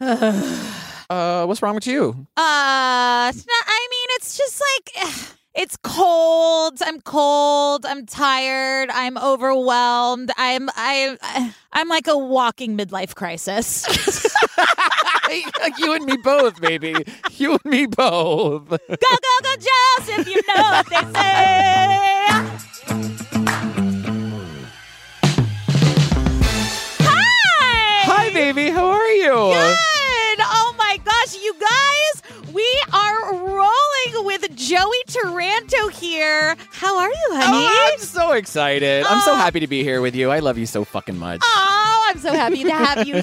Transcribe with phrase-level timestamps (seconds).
[1.10, 2.26] uh, what's wrong with you?
[2.34, 6.78] Uh, it's not, I mean, it's just like it's cold.
[6.80, 7.84] I'm cold.
[7.84, 8.88] I'm tired.
[8.90, 10.30] I'm overwhelmed.
[10.38, 13.86] I'm I I'm like a walking midlife crisis.
[15.78, 16.94] you and me both, baby.
[17.32, 18.70] You and me both.
[18.70, 20.20] go go go, Joseph!
[20.20, 22.16] If you know what they say.
[27.02, 28.02] Hi.
[28.06, 28.70] Hi, baby.
[28.70, 29.32] How are you?
[29.34, 29.76] Good.
[31.32, 33.89] You guys, we are rolling
[34.22, 36.56] with Joey Taranto here.
[36.72, 37.66] How are you, honey?
[37.66, 39.04] Oh, I'm so excited.
[39.04, 39.36] I'm so Oh.
[39.36, 40.30] happy to be here with you.
[40.30, 41.40] I love you so fucking much.
[41.44, 43.14] Oh, I'm so happy to have you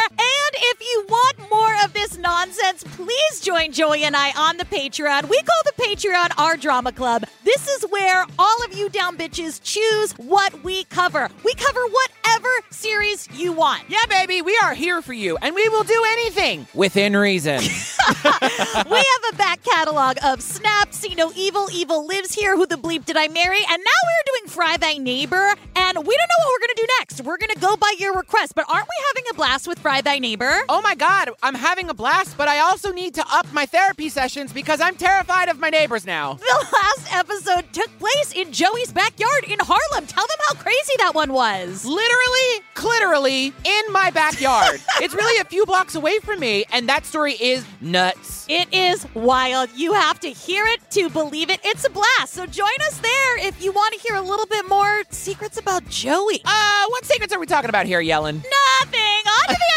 [0.00, 4.64] and if you want more of this nonsense, please join Joey and I on the
[4.64, 5.28] Patreon.
[5.28, 7.24] We call the Patreon our drama club.
[7.44, 11.28] This is where all of you down bitches choose what we cover.
[11.44, 13.82] We cover whatever series you want.
[13.88, 17.60] Yeah, baby, we are here for you, and we will do anything within reason.
[18.24, 22.76] we have a back catalog of Snaps, you know, Evil, Evil Lives Here, Who the
[22.76, 23.58] Bleep Did I Marry?
[23.58, 26.86] And now we're doing Fry Thy Neighbor, and we don't know what we're gonna do
[27.00, 27.20] next.
[27.22, 30.18] We're gonna go by your request, but aren't we having a blast with Fry Thy
[30.18, 30.52] Neighbor?
[30.68, 34.08] oh my god, I'm having a blast, but I also need to up my therapy
[34.08, 36.38] sessions because I'm terrified of my neighbors now.
[36.54, 40.06] The last episode took place in Joey's backyard in Harlem.
[40.06, 41.84] Tell them how crazy that one was.
[41.84, 44.80] Literally, clitorally, in my backyard.
[45.00, 48.46] it's really a few blocks away from me, and that story is nuts.
[48.48, 49.70] It is wild.
[49.74, 51.60] You have to hear it to believe it.
[51.64, 52.34] It's a blast.
[52.34, 55.88] So join us there if you want to hear a little bit more secrets about
[55.88, 56.42] Joey.
[56.44, 58.44] Uh, what secrets are we talking about here, Yellen?
[58.80, 59.22] Nothing.
[59.26, 59.72] On to the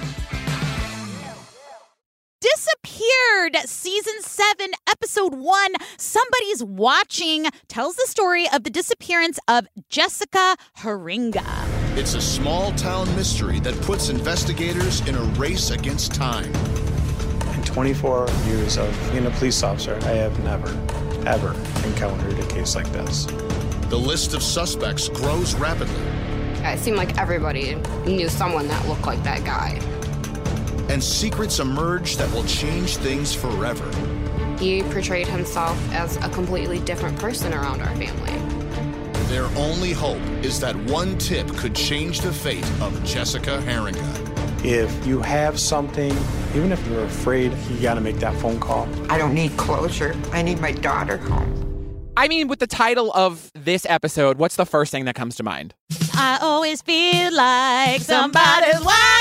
[0.00, 0.14] episode.
[2.40, 5.72] Disappeared, season seven, episode one.
[5.96, 11.44] Somebody's watching tells the story of the disappearance of Jessica Heeringa.
[11.96, 16.52] It's a small town mystery that puts investigators in a race against time.
[17.78, 20.68] In 24 years of being a police officer, I have never,
[21.28, 21.54] ever
[21.86, 23.26] encountered a case like this.
[23.88, 25.94] The list of suspects grows rapidly,
[26.64, 29.80] It seemed like everybody knew someone that looked like that guy.
[30.88, 33.88] and secrets emerge that will change things forever.
[34.58, 38.97] He portrayed himself as a completely different person around our family.
[39.28, 44.64] Their only hope is that one tip could change the fate of Jessica Heeringa.
[44.64, 46.16] If you have something,
[46.54, 48.88] even if you're afraid, you gotta make that phone call.
[49.10, 50.16] I don't need closure.
[50.32, 51.68] I need my daughter home.
[52.16, 55.42] I mean, with the title of this episode, what's the first thing that comes to
[55.42, 55.74] mind?
[56.14, 59.17] I always feel like somebody's watching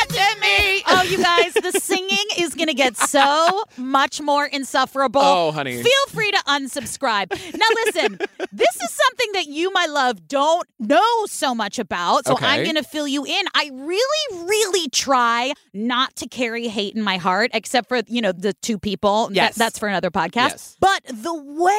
[0.47, 0.73] me.
[0.89, 5.19] Oh, you guys, the singing is going to get so much more insufferable.
[5.21, 5.83] Oh, honey.
[5.83, 7.29] Feel free to unsubscribe.
[7.57, 8.17] Now, listen,
[8.53, 12.25] this is something that you, my love, don't know so much about.
[12.25, 12.45] So Okay.
[12.45, 13.45] I'm going to fill you in.
[13.53, 18.31] I really, really try not to carry hate in my heart, except for, you know,
[18.31, 19.27] the two people.
[19.27, 19.55] That- Yes.
[19.55, 20.35] that's for another podcast.
[20.51, 20.77] Yes.
[20.79, 21.71] But the way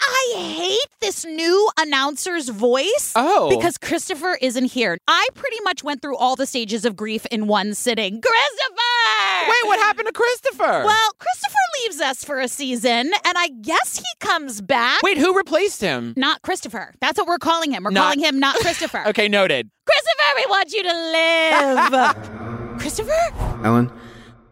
[0.00, 3.50] I hate this new announcer's voice Oh.
[3.50, 4.96] because Christopher isn't here.
[5.06, 8.05] I pretty much went through all the stages of grief in one sitting.
[8.10, 9.48] Christopher!
[9.48, 10.84] Wait, what happened to Christopher?
[10.84, 15.02] Well, Christopher leaves us for a season, and I guess he comes back.
[15.02, 16.14] Wait, who replaced him?
[16.16, 16.94] Not Christopher.
[17.00, 17.84] That's what we're calling him.
[17.84, 19.04] We're Not- calling him not Christopher.
[19.08, 19.70] Okay, noted.
[19.86, 22.78] Christopher, we want you to live.
[22.80, 23.62] Christopher?
[23.64, 23.90] Ellen,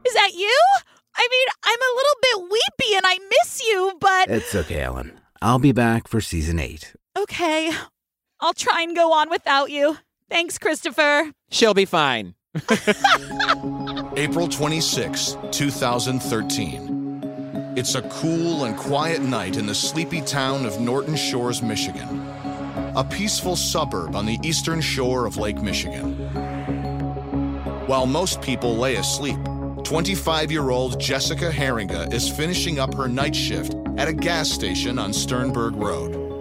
[0.07, 0.57] Is that you?
[1.17, 5.21] I mean, I'm a little bit weepy and I miss you, but it's okay, Ellen.
[5.41, 6.95] I'll be back for season eight.
[7.17, 7.71] okay.
[8.41, 9.97] I'll try and go on without you.
[10.29, 11.31] Thanks, Christopher.
[11.51, 12.35] She'll be fine.
[14.17, 17.75] April 26, 2013.
[17.77, 22.25] It's a cool and quiet night in the sleepy town of Norton Shores, Michigan,
[22.95, 26.13] a peaceful suburb on the eastern shore of Lake Michigan.
[27.89, 29.39] While most people lay asleep,
[29.83, 35.01] 25 year old Jessica Heeringa is finishing up her night shift at a gas station
[35.01, 36.34] on Sternberg Road.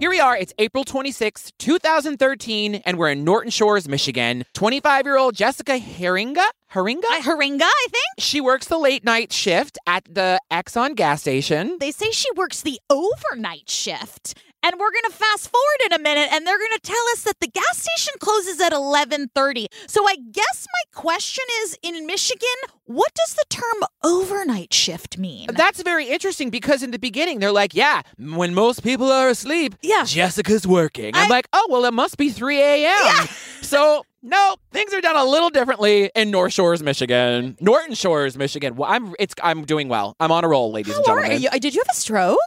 [0.00, 0.34] Here we are.
[0.34, 4.46] It's April 26, 2013, and we're in Norton Shores, Michigan.
[4.54, 6.42] 25 year old Jessica Haringa?
[6.72, 7.04] Haringa?
[7.04, 8.04] Uh, Haringa, I think.
[8.16, 11.76] she works the late night shift at the Exxon gas station.
[11.80, 14.38] They say she works the overnight shift.
[14.62, 17.22] And we're going to fast forward in a minute and they're going to tell us
[17.24, 19.66] that the gas station closes at 11:30.
[19.86, 22.48] So I guess my question is in Michigan,
[22.84, 25.48] what does the term overnight shift mean?
[25.54, 29.74] That's very interesting because in the beginning they're like, yeah, when most people are asleep,
[29.82, 30.04] Yeah.
[30.04, 31.14] Jessica's working.
[31.14, 33.28] I'm I- like, oh, well, it must be 3 a.m.
[33.62, 37.56] So, no, things are done a little differently in North Shores, Michigan.
[37.60, 38.74] Norton Shores, Michigan.
[38.74, 40.16] Well, I'm it's I'm doing well.
[40.18, 41.42] I'm on a roll, ladies and How are gentlemen.
[41.54, 41.60] you?
[41.60, 42.38] Did you have a stroke?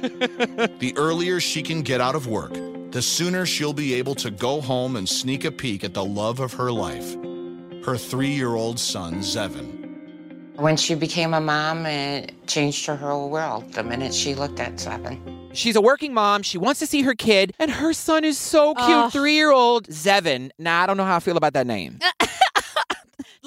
[0.78, 2.52] The earlier she can get out of work,
[2.92, 6.40] the sooner she'll be able to go home and sneak a peek at the love
[6.40, 7.14] of her life,
[7.84, 9.74] her three year old son, Zevin.
[10.56, 14.74] When she became a mom, it changed her whole world the minute she looked at
[14.74, 15.18] Zevin.
[15.52, 16.42] She's a working mom.
[16.42, 18.88] She wants to see her kid, and her son is so cute.
[18.88, 19.12] Ugh.
[19.12, 20.50] Three year old Zevin.
[20.58, 21.98] Nah, I don't know how I feel about that name.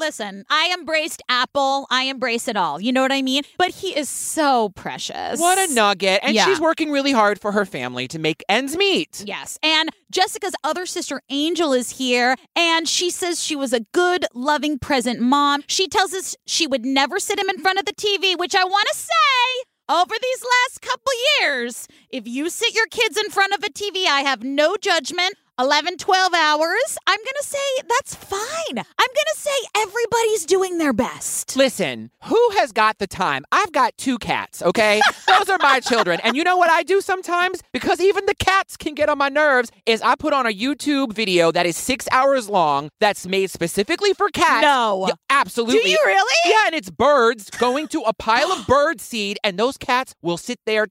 [0.02, 1.86] Listen, I embraced Apple.
[1.92, 2.82] I embrace it all.
[2.82, 3.44] You know what I mean?
[3.60, 5.40] But he is so precious.
[5.40, 6.22] What a nugget.
[6.24, 6.46] And Yeah.
[6.46, 9.24] she's working really hard for her family to make ends meet.
[9.28, 9.60] Yes.
[9.62, 12.36] And Jessica's other sister, Angel, is here.
[12.56, 15.62] And she says she was a good, loving, present mom.
[15.68, 18.64] She tells us she would never sit him in front of the TV, which I
[18.64, 19.64] want to say.
[19.90, 21.12] Over these last couple
[21.42, 25.36] years, if you sit your kids in front of a TV, I have no judgment.
[25.62, 28.78] 11, 12 hours, I'm going to say that's fine.
[28.78, 31.56] I'm going to say everybody's doing their best.
[31.56, 33.46] Listen, who has got the time?
[33.52, 35.02] I've got two cats, okay?
[35.28, 36.20] Those are my children.
[36.24, 37.62] And you know what I do sometimes?
[37.74, 41.14] Because even the cats can get on my nerves, is I put on a YouTube
[41.14, 44.64] video that is six hours long that's made specifically for cats.
[44.64, 45.06] No.
[45.10, 45.80] Yeah, absolutely.
[45.80, 46.36] Do you really?
[46.48, 50.38] Yeah, and it's birds going to a pile of bird seed, and those cats will
[50.38, 50.88] sit there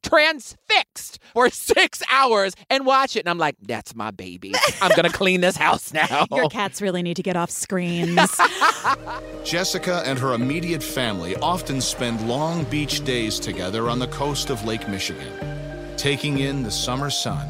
[0.70, 3.20] transfixed for six hours and watch it.
[3.20, 4.54] And I'm like, that's my baby.
[4.80, 6.26] I'm going to clean this house now.
[6.30, 8.18] Your cats really need to get off screens.
[9.44, 14.64] Jessica and her immediate family often spend long beach days together on the coast of
[14.64, 15.32] Lake Michigan,
[15.96, 17.46] taking in the summer sun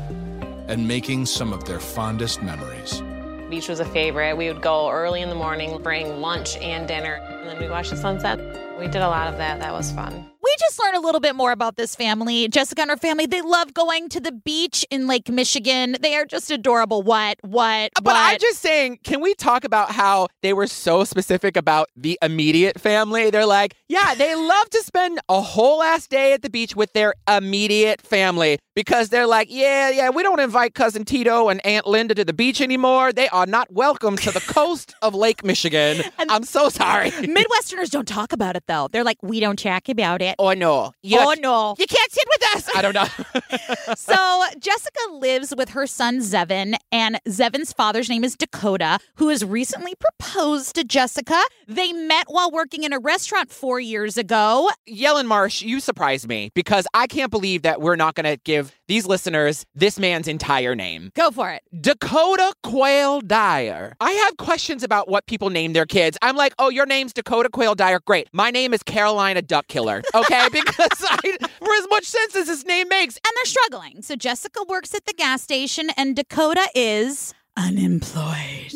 [0.68, 3.02] and making some of their fondest memories.
[3.50, 4.36] Beach was a favorite.
[4.36, 7.90] We would go early in the morning, bring lunch and dinner, and then we'd watch
[7.90, 8.38] the sunset.
[8.78, 9.58] We did a lot of that.
[9.58, 10.30] That was fun.
[10.42, 12.48] We just learned a little bit more about this family.
[12.48, 15.96] Jessica and her family, they love going to the beach in Lake Michigan.
[16.00, 17.02] They are just adorable.
[17.02, 17.38] What?
[17.42, 17.92] What?
[17.96, 18.16] But what?
[18.16, 22.80] I'm just saying, can we talk about how they were so specific about the immediate
[22.80, 23.30] family?
[23.30, 26.92] They're like, yeah, they love to spend a whole ass day at the beach with
[26.92, 31.86] their immediate family because they're like, yeah, yeah, we don't invite cousin Tito and Aunt
[31.86, 33.12] Linda to the beach anymore.
[33.12, 36.02] They are not welcome to the coast of Lake Michigan.
[36.18, 37.10] I'm so sorry.
[37.10, 38.88] Midwesterners don't talk about it though.
[38.90, 40.29] They're like, we don't talk about it.
[40.38, 40.92] Oh no.
[41.02, 41.74] You, oh no.
[41.78, 42.70] You can't sit with us.
[42.76, 43.94] I don't know.
[43.96, 49.44] so Jessica lives with her son Zevin, and Zevin's father's name is Dakota, who has
[49.44, 51.40] recently proposed to Jessica.
[51.66, 54.70] They met while working in a restaurant four years ago.
[54.88, 58.74] Yellen Marsh, you surprised me because I can't believe that we're not going to give
[58.90, 61.12] these listeners this man's entire name.
[61.14, 61.62] Go for it.
[61.80, 63.94] Dakota Quail Dyer.
[64.00, 66.18] I have questions about what people name their kids.
[66.22, 68.00] I'm like, oh, your name's Dakota Quail Dyer.
[68.04, 68.28] Great.
[68.32, 70.02] My name is Carolina Duck Killer.
[70.12, 74.02] Okay, because I, for as much sense as his name makes, And they're struggling.
[74.02, 78.72] So Jessica works at the gas station, and Dakota is unemployed.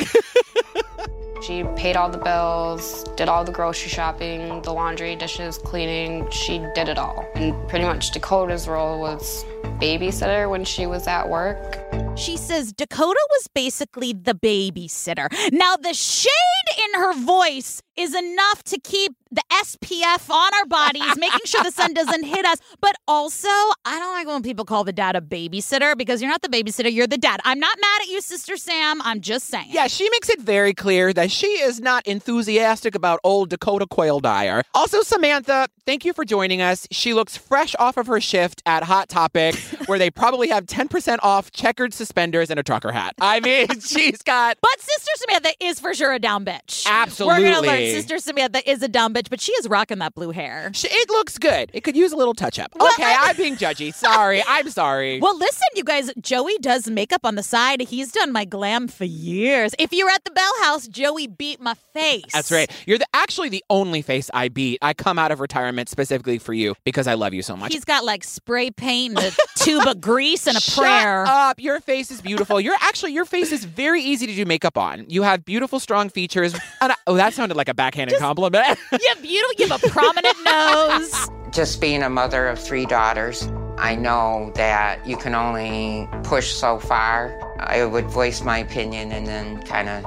[1.46, 6.31] She paid all the bills, did all the grocery shopping, the laundry, dishes, cleaning.
[6.31, 7.26] She did it all.
[7.35, 9.44] And pretty much Dakota's role was
[9.79, 11.81] babysitter when she was at work.
[12.17, 15.29] She says Dakota was basically the babysitter.
[15.52, 16.31] Now, the shade
[16.79, 21.73] in her voice is enough to keep the SPF on our bodies, making sure the
[21.73, 22.58] sun doesn't hit us.
[22.81, 26.43] But also, I don't like when people call the dad a babysitter because you're not
[26.43, 27.41] the babysitter, you're the dad.
[27.44, 29.02] I'm not mad at you, Sister Sam.
[29.02, 29.69] I'm just saying.
[29.70, 34.20] yeah, she makes it very clear that she is not enthusiastic about old Dakota Quail
[34.20, 34.62] Dyer.
[34.75, 36.86] Also, Samantha, thank you for joining us.
[36.90, 39.54] She looks fresh off of her shift at Hot Topic,
[39.86, 43.14] where they probably have 10% off checkered suspenders and a trucker hat.
[43.20, 46.86] I mean, she's got But Sister Samantha is for sure a down bitch.
[46.88, 47.42] Absolutely.
[47.42, 50.14] We're going to learn Sister Samantha is a dumb bitch, but she is rocking that
[50.14, 50.70] blue hair.
[50.74, 51.70] Sh- It looks good.
[51.74, 52.72] It could use a little touch up.
[52.76, 53.93] Well, Okay, I- I'm being judgy.
[53.94, 54.43] Sorry.
[54.48, 55.20] I'm sorry.
[55.20, 57.81] Well, listen, you guys, Joey does makeup on the side.
[57.82, 59.74] He's done my glam for years.
[59.79, 62.24] If you're at the Bell House, Joey beat my face.
[62.32, 62.70] That's right.
[62.86, 64.78] You're the, actually the only face I beat.
[64.82, 67.72] I come out of retirement specifically for you because I love you so much.
[67.72, 71.24] He's got like spray paint and a tube of grease and a Shut prayer.
[71.26, 71.58] up.
[71.60, 72.60] Your face is beautiful.
[72.60, 75.06] You're actually, your face is very easy to do makeup on.
[75.08, 76.54] You have beautiful, strong features.
[76.80, 78.78] And I, oh, that sounded like a backhanded compliment.
[78.92, 81.28] You have beautiful, you have a prominent nose.
[81.52, 86.78] Just being a mother of three daughters, I know that you can only push so
[86.78, 87.38] far.
[87.60, 90.04] I would voice my opinion and then kind of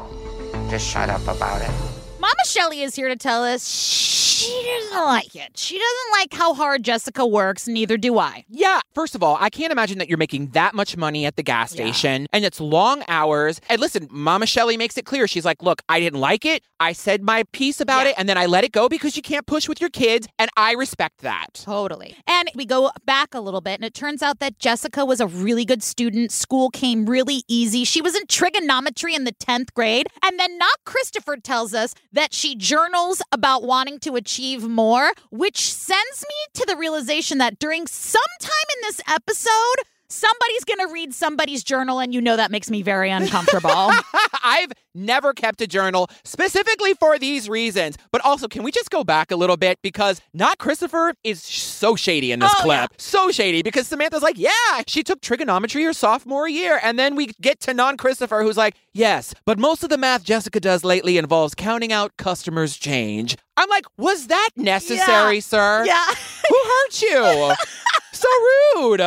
[0.70, 1.97] just shut up about it.
[2.28, 5.58] Mama Shelley is here to tell us she doesn't like it.
[5.58, 8.44] She doesn't like how hard Jessica works, neither do I.
[8.50, 11.42] Yeah, first of all, I can't imagine that you're making that much money at the
[11.44, 13.62] gas station and it's long hours.
[13.70, 15.26] And listen, Mama Shelley makes it clear.
[15.26, 16.64] She's like, look, I didn't like it.
[16.82, 18.10] I said my piece about Yeah.
[18.12, 20.28] it and then I let it go because you can't push with your kids.
[20.38, 21.54] And I respect that.
[21.54, 22.18] Totally.
[22.28, 25.28] And we go back a little bit, and it turns out that Jessica was a
[25.28, 26.32] really good student.
[26.32, 27.84] School came really easy.
[27.86, 30.08] She was in trigonometry in the 10th grade.
[30.24, 35.72] And then not Christopher tells us that she journals about wanting to achieve more, which
[35.74, 40.94] sends me to the realization that during some time in this episode, somebody's going to
[40.94, 43.70] read somebody's journal, and you know that makes me very uncomfortable.
[44.44, 47.98] I've never kept a journal specifically for these reasons.
[48.12, 49.80] But also, can we just go back a little bit?
[49.82, 52.78] Because not Christopher is so shady in this Oh, clip.
[52.92, 52.96] yeah.
[52.98, 54.50] So shady because Samantha's like, yeah,
[54.88, 56.80] she took trigonometry her sophomore year.
[56.82, 60.24] And then we get to non Christopher who's like, yes, but most of the math
[60.24, 63.38] Jessica does lately involves counting out customers' change.
[63.58, 65.42] I'm like, was that necessary, Yeah.
[65.42, 65.84] sir?
[65.86, 66.06] yeah.
[66.50, 67.54] Who hurt you?
[68.14, 68.28] so
[68.76, 69.02] rude.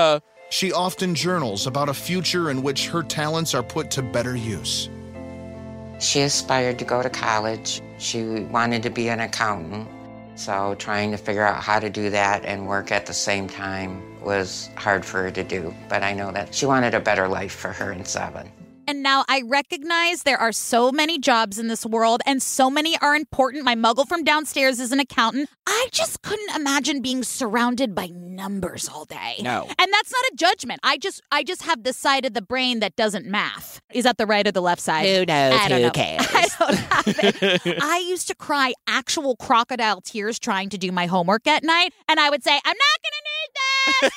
[0.51, 4.89] She often journals about a future in which her talents are put to better use.
[6.01, 7.81] She aspired to go to college.
[7.99, 9.89] She wanted to be an accountant.
[10.35, 14.03] So trying to figure out how to do that and work at the same time
[14.21, 15.73] was hard for her to do.
[15.89, 18.49] But I know that she wanted a better life for her in Zevin.
[18.91, 22.99] And now I recognize there are so many jobs in this world and so many
[22.99, 23.63] are important.
[23.63, 25.49] My muggle from downstairs is an accountant.
[25.65, 29.37] I just couldn't imagine being surrounded by numbers all day.
[29.43, 29.63] No.
[29.79, 30.81] And that's not a judgment.
[30.83, 33.81] I just I just have the side of the brain that doesn't math.
[33.93, 35.07] Is that the right or the left side?
[35.07, 35.55] Who knows?
[35.55, 35.91] I don't Who know.
[35.93, 36.27] cares?
[36.29, 37.05] I don't have
[37.65, 37.79] it.
[37.81, 42.19] I used to cry actual crocodile tears trying to do my homework at night, and
[42.19, 43.30] I would say, "I'm not gonna
[44.03, 44.11] I'm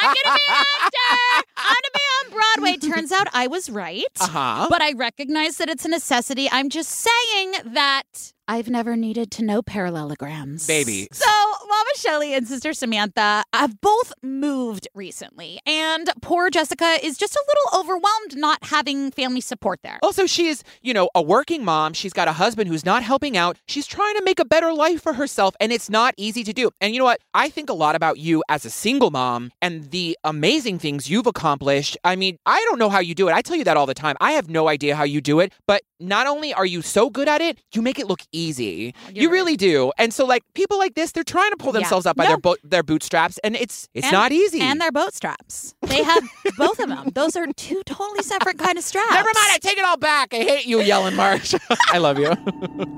[0.00, 1.44] gonna be an actor.
[1.56, 4.04] I'm gonna be on Broadway." Turns out I was right.
[4.20, 4.66] uh huh.
[4.70, 6.48] But I recognize that it's a necessity.
[6.50, 10.66] I'm just saying that I've never needed to know parallelograms.
[10.66, 11.06] Baby.
[11.12, 11.30] So,
[11.68, 17.44] Mama Shelley and Sister Samantha have both moved recently, and poor Jessica is just a
[17.46, 20.00] little overwhelmed not having family support there.
[20.02, 21.92] Oh, also, she is, you know, a working mom.
[21.92, 23.56] She's got a husband who's not helping out.
[23.68, 26.72] She's trying to make a better life for herself, and it's not easy to do.
[26.80, 27.20] And you know what?
[27.32, 31.28] I think a lot about you as a single mom and the amazing things you've
[31.28, 31.96] accomplished.
[32.02, 33.32] I mean, I don't know how you do it.
[33.32, 34.16] I tell you that all the time.
[34.20, 37.28] I have no idea how you do it, but not only are you so good
[37.28, 38.94] at it, you make it look easy.
[39.12, 39.32] You're you right.
[39.34, 39.92] really do.
[39.98, 41.80] And so, like, people like this, they're trying to pull Yeah.
[41.80, 42.28] themselves up by No.
[42.30, 44.60] their bo- their bootstraps, and it's it's And- not easy.
[44.60, 45.74] And their boat straps.
[45.82, 46.22] They have
[46.56, 47.10] both of them.
[47.14, 49.10] Those are two totally separate kind of straps.
[49.12, 50.32] Never mind, I take it all back.
[50.32, 51.54] I hate you, yelling March.
[51.92, 52.32] I love you.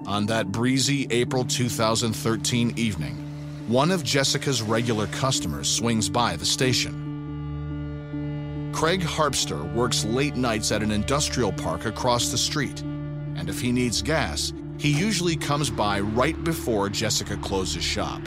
[0.07, 3.17] On that breezy April 2013 evening,
[3.69, 6.99] one of Jessica's regular customers swings by the station.
[8.73, 12.83] Craig Harpster works late nights at an industrial park across the street,
[13.37, 18.21] and if he needs gas, he usually comes by right before Jessica closes shop.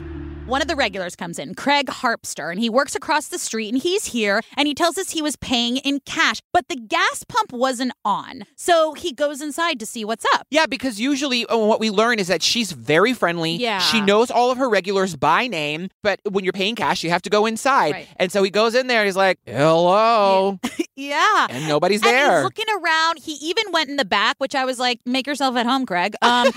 [0.47, 3.81] One of the regulars comes in, Craig Harpster, and he works across the street and
[3.81, 7.51] he's here and he tells us he was paying in cash, but the gas pump
[7.51, 8.43] wasn't on.
[8.55, 10.45] So he goes inside to see what's up.
[10.51, 13.55] Yeah, because usually uh, what we learn is that she's very friendly.
[13.55, 13.79] Yeah.
[13.79, 17.23] She knows all of her regulars by name, but when you're paying cash, you have
[17.23, 17.93] to go inside.
[17.93, 18.07] Right.
[18.17, 20.59] And so he goes in there and he's like, hello.
[20.97, 21.47] Yeah.
[21.49, 22.35] And nobody's And there.
[22.37, 23.19] he's looking around.
[23.19, 26.15] He even went in the back, which I was like, make yourself at home, Craig.
[26.21, 26.47] Um,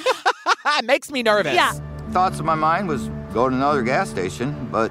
[0.77, 1.55] it makes me nervous.
[1.55, 1.73] Yeah.
[2.13, 4.91] Thoughts in my mind was go to another gas station, but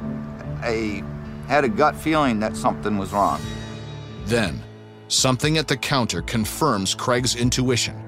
[0.61, 1.03] I
[1.47, 3.41] had a gut feeling that something was wrong.
[4.25, 4.61] Then,
[5.07, 8.03] something at the counter confirms Craig's intuition.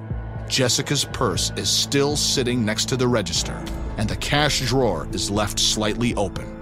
[0.47, 3.63] Jessica's purse is still sitting next to the register,
[3.97, 6.58] and the cash drawer is left slightly open.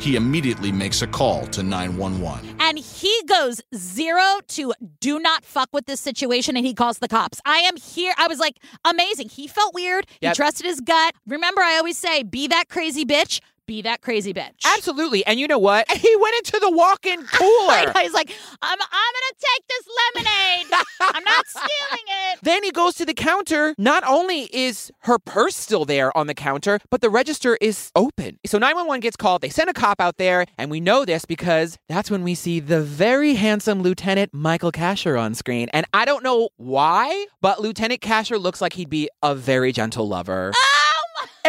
[0.00, 2.56] He immediately makes a call to 911.
[2.58, 7.08] and he goes zero to do not fuck with this situation and he calls the
[7.08, 7.40] cops.
[7.44, 8.14] I am here.
[8.16, 9.28] I was like, amazing.
[9.28, 10.06] He felt weird.
[10.20, 11.14] He trusted his gut.
[11.26, 13.40] Remember, I always say, be that crazy bitch.
[13.70, 14.64] Be that crazy bitch.
[14.64, 15.24] Absolutely.
[15.26, 15.86] And you know what?
[16.00, 17.92] He went into the walk in cooler.
[18.00, 19.86] He's like, I'm, I'm gonna take this
[20.16, 20.66] lemonade.
[21.14, 22.38] I'm not stealing it.
[22.42, 23.74] Then he goes to the counter.
[23.78, 28.38] Not only is her purse still there on the counter, but the register is open.
[28.46, 29.42] So 911 gets called.
[29.42, 32.58] They send a cop out there, and we know this because that's when we see
[32.60, 35.68] the very handsome Lieutenant Michael Kasher on screen.
[35.72, 40.08] And I don't know why, but Lieutenant Kasher looks like he'd be a very gentle
[40.08, 40.52] lover.
[40.56, 40.69] Ah,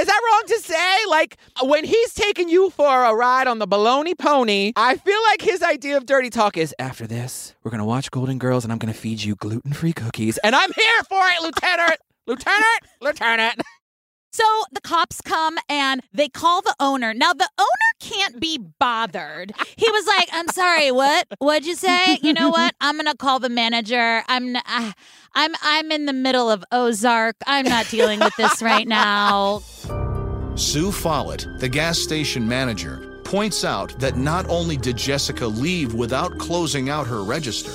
[0.01, 0.97] Is that wrong to say?
[1.09, 5.43] Like, when he's taking you for a ride on the baloney pony, I feel like
[5.43, 8.79] his idea of dirty talk is after this, we're to watch Golden Girls and I'm
[8.91, 10.39] to feed you gluten free cookies.
[10.39, 11.99] And I'm here for it, Lieutenant!
[12.25, 12.81] Lieutenant!
[12.99, 13.61] Lieutenant!
[14.31, 17.13] So the cops come and they call the owner.
[17.13, 17.67] Now the owner
[17.99, 19.51] can't be bothered.
[19.75, 21.27] He was like, "I'm sorry, what?
[21.39, 22.17] What'd you say?
[22.21, 22.73] You know what?
[22.79, 24.23] I'm gonna call the manager.
[24.27, 24.93] I'm, uh,
[25.35, 27.35] I'm, I'm in the middle of Ozark.
[27.45, 29.61] I'm not dealing with this right now."
[30.55, 36.37] Sue Follett, the gas station manager, points out that not only did Jessica leave without
[36.37, 37.71] closing out her register,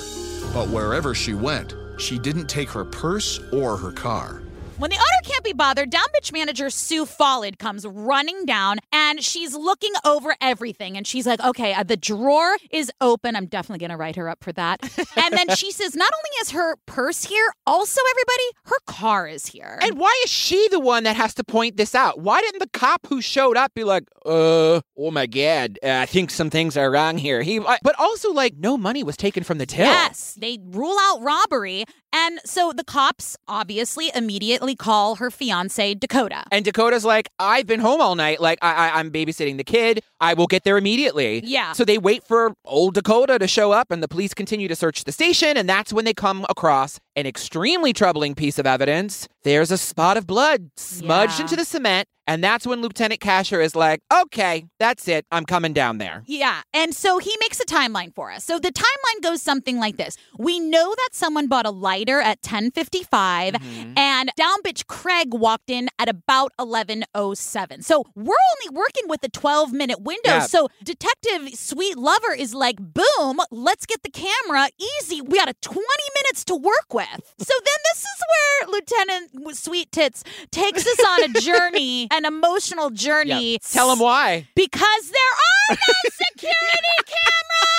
[0.52, 4.42] but wherever she went, she didn't take her purse or her car.
[4.78, 9.24] When the owner can't be bothered, down bitch manager Sue Follett comes running down and
[9.24, 10.98] she's looking over everything.
[10.98, 13.36] And she's like, okay, uh, the drawer is open.
[13.36, 14.82] I'm definitely going to write her up for that.
[15.16, 19.46] and then she says, not only is her purse here, also, everybody, her car is
[19.46, 19.78] here.
[19.80, 22.20] And why is she the one that has to point this out?
[22.20, 26.06] Why didn't the cop who showed up be like, uh, oh my God, uh, I
[26.06, 27.40] think some things are wrong here?
[27.40, 29.86] He, uh, but also like, no money was taken from the till.
[29.86, 31.86] Yes, they rule out robbery.
[32.16, 36.44] And so the cops obviously immediately call her fiance, Dakota.
[36.50, 38.40] And Dakota's like, I've been home all night.
[38.40, 40.02] Like, I, I, I'm babysitting the kid.
[40.18, 41.42] I will get there immediately.
[41.44, 41.72] Yeah.
[41.72, 45.04] So they wait for old Dakota to show up, and the police continue to search
[45.04, 45.58] the station.
[45.58, 49.28] And that's when they come across an extremely troubling piece of evidence.
[49.42, 51.42] There's a spot of blood smudged Yeah.
[51.42, 52.08] into the cement.
[52.28, 55.24] And that's when Lieutenant Kasher is like, okay, that's it.
[55.30, 56.24] I'm coming down there.
[56.26, 56.62] Yeah.
[56.74, 58.42] And so he makes a timeline for us.
[58.44, 60.16] So the timeline goes something like this.
[60.36, 63.92] We know that someone bought a lighter at 1055 Mm-hmm.
[63.96, 67.82] and down bitch Craig walked in at about 1107.
[67.82, 70.30] So we're only working with a 12 minute window.
[70.30, 70.40] Yeah.
[70.40, 74.68] So Detective Sweet Lover is like, boom, let's get the camera
[75.00, 75.20] easy.
[75.20, 75.80] We got a 20
[76.24, 77.05] minutes to work with.
[77.38, 82.90] So then this is where Lieutenant Sweet Tits takes us on a journey, an emotional
[82.90, 83.52] journey.
[83.52, 83.58] Yeah.
[83.62, 84.48] Tell him why.
[84.54, 85.34] Because there
[85.70, 87.75] are no security cameras.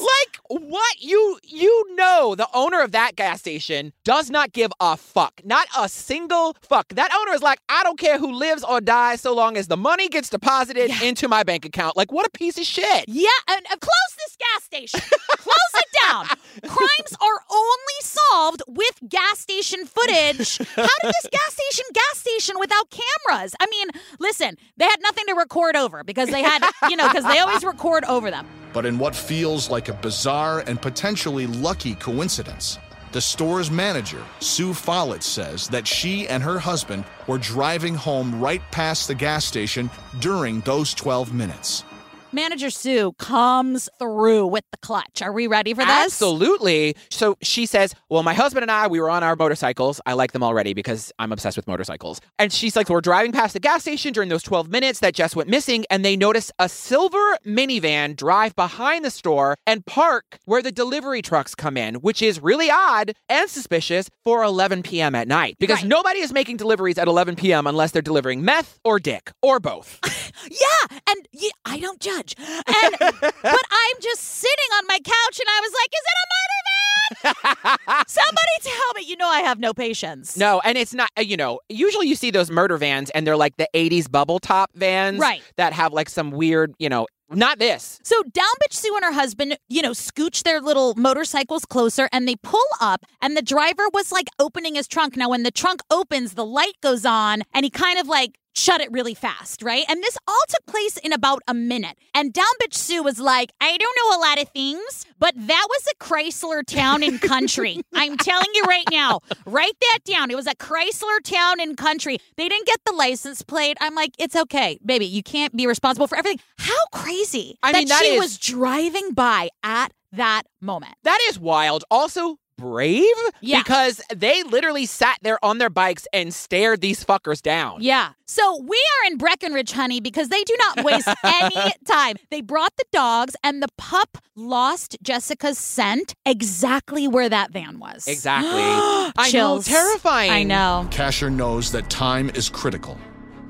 [0.00, 4.96] Like what you you know the owner of that gas station does not give a
[4.96, 5.40] fuck.
[5.44, 6.88] Not a single fuck.
[6.94, 9.76] That owner is like, I don't care who lives or dies so long as the
[9.76, 11.96] money gets deposited into my bank account.
[11.96, 13.04] Like what a piece of shit.
[13.08, 15.00] Yeah, and uh, close this gas station.
[15.28, 16.26] close it down.
[16.66, 20.58] Crimes are only solved with gas station footage.
[20.58, 23.54] How did this gas station gas station without cameras?
[23.60, 23.88] I mean,
[24.18, 27.64] listen, they had nothing to record over because they had, you know, because they always
[27.64, 28.46] record over them.
[28.72, 32.78] But in what feels like a bizarre and potentially lucky coincidence,
[33.12, 38.62] the store's manager, Sue Follett, says that she and her husband were driving home right
[38.70, 41.84] past the gas station during those 12 minutes.
[42.32, 45.20] Manager Sue comes through with the clutch.
[45.22, 45.88] Are we ready for this?
[45.90, 46.94] Absolutely.
[47.10, 50.00] So she says, Well, my husband and I, we were on our motorcycles.
[50.06, 52.20] I like them already because I'm obsessed with motorcycles.
[52.38, 55.34] And she's like, We're driving past the gas station during those 12 minutes that Jess
[55.34, 55.84] went missing.
[55.90, 61.22] And they notice a silver minivan drive behind the store and park where the delivery
[61.22, 65.14] trucks come in, which is really odd and suspicious for 11 p.m.
[65.14, 65.86] at night because Right.
[65.88, 67.66] nobody is making deliveries at 11 p.m.
[67.66, 69.98] unless they're delivering meth or dick or both.
[70.48, 72.19] Yeah, and yeah, I don't judge.
[72.38, 76.26] And but I'm just sitting on my couch and I was like, is it a
[76.34, 78.04] murder van?
[78.06, 79.02] Somebody tell me.
[79.06, 80.36] You know I have no patience.
[80.36, 83.36] No, and it's not, uh, you know, usually you see those murder vans and they're
[83.36, 85.18] like the 80s bubble top vans.
[85.18, 85.42] Right.
[85.56, 88.00] That have like some weird, you know, not this.
[88.02, 92.26] So down bitch Sue and her husband, you know, scooch their little motorcycles closer and
[92.26, 95.16] they pull up and the driver was like opening his trunk.
[95.16, 98.80] Now when the trunk opens, the light goes on and he kind of like shut
[98.80, 99.84] it really fast, right?
[99.88, 101.96] And this all took place in about a minute.
[102.14, 105.66] And down bitch Sue was like, I don't know a lot of things, but that
[105.68, 107.80] was a Chrysler town and country.
[107.94, 110.30] I'm telling you right now, write that down.
[110.30, 112.18] It was a Chrysler town and country.
[112.36, 113.76] They didn't get the license plate.
[113.80, 115.06] I'm like, it's okay, baby.
[115.06, 116.40] You can't be responsible for everything.
[116.58, 120.94] How crazy I that mean, that she is- was driving by at that moment.
[121.04, 121.84] That is wild.
[121.90, 123.04] Also, brave
[123.40, 123.58] Yeah.
[123.60, 127.78] because they literally sat there on their bikes and stared these fuckers down.
[127.80, 128.10] Yeah.
[128.26, 132.14] So we are in Breckenridge, honey, because they do not waste any time.
[132.30, 138.06] They brought the dogs, and the pup lost Jessica's scent exactly where that van was.
[138.06, 138.50] Exactly.
[139.16, 140.30] I know, terrifying.
[140.30, 140.86] I know.
[140.92, 142.96] Kasher knows that time is critical.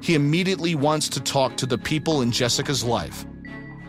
[0.00, 3.26] He immediately wants to talk to the people in Jessica's life,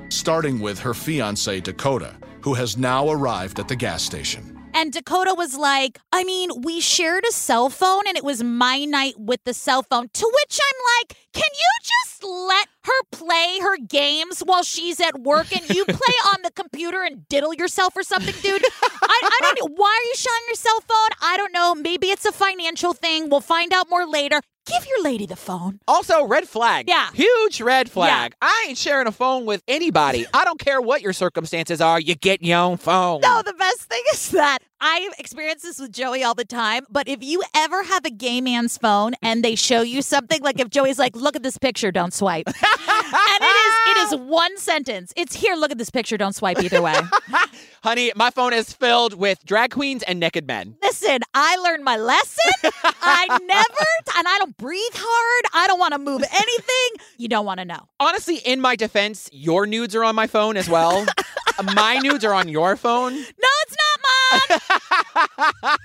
[0.10, 4.61] starting with her fiance, Dakota, who has now arrived at the gas station.
[4.74, 8.86] And Dakota was like, I mean, we shared a cell phone and it was my
[8.86, 10.10] night with the cell phone.
[10.14, 15.20] To which I'm like, can you just let her play her games while she's at
[15.22, 18.64] work and you play on the computer and diddle yourself or something, dude?
[18.84, 19.74] I, I don't.
[19.76, 21.10] Why are you showing your cell phone?
[21.22, 21.76] I don't know.
[21.76, 23.30] Maybe it's a financial thing.
[23.30, 24.42] We'll find out more later.
[24.72, 25.80] Give your lady the phone.
[25.88, 26.86] Also, red flag.
[26.88, 27.12] Yeah.
[27.14, 28.34] Huge red flag.
[28.42, 28.48] Yeah.
[28.48, 30.26] I ain't sharing a phone with anybody.
[30.34, 32.00] I don't care what your circumstances are.
[32.00, 33.22] You get your own phone.
[33.22, 36.86] No, the best thing is that I experience this with Joey all the time.
[36.90, 40.60] But if you ever have a gay man's phone and they show you something, like
[40.60, 43.71] if Joey's like, "Look at this picture, don't swipe," and it is
[44.04, 45.14] is one sentence.
[45.16, 45.56] It's here.
[45.56, 46.96] Look at this picture, don't swipe either way.
[47.84, 50.76] Honey, my phone is filled with drag queens and naked men.
[50.84, 52.52] Listen, I learned my lesson.
[52.84, 55.46] I never, and I don't breathe hard.
[55.54, 57.06] I don't want to move anything.
[57.18, 57.88] You don't want to know.
[58.00, 61.06] Honestly, in my defense, your nudes are on my phone as well.
[61.58, 63.14] Uh, my nudes are on your phone.
[63.42, 64.60] No, it's not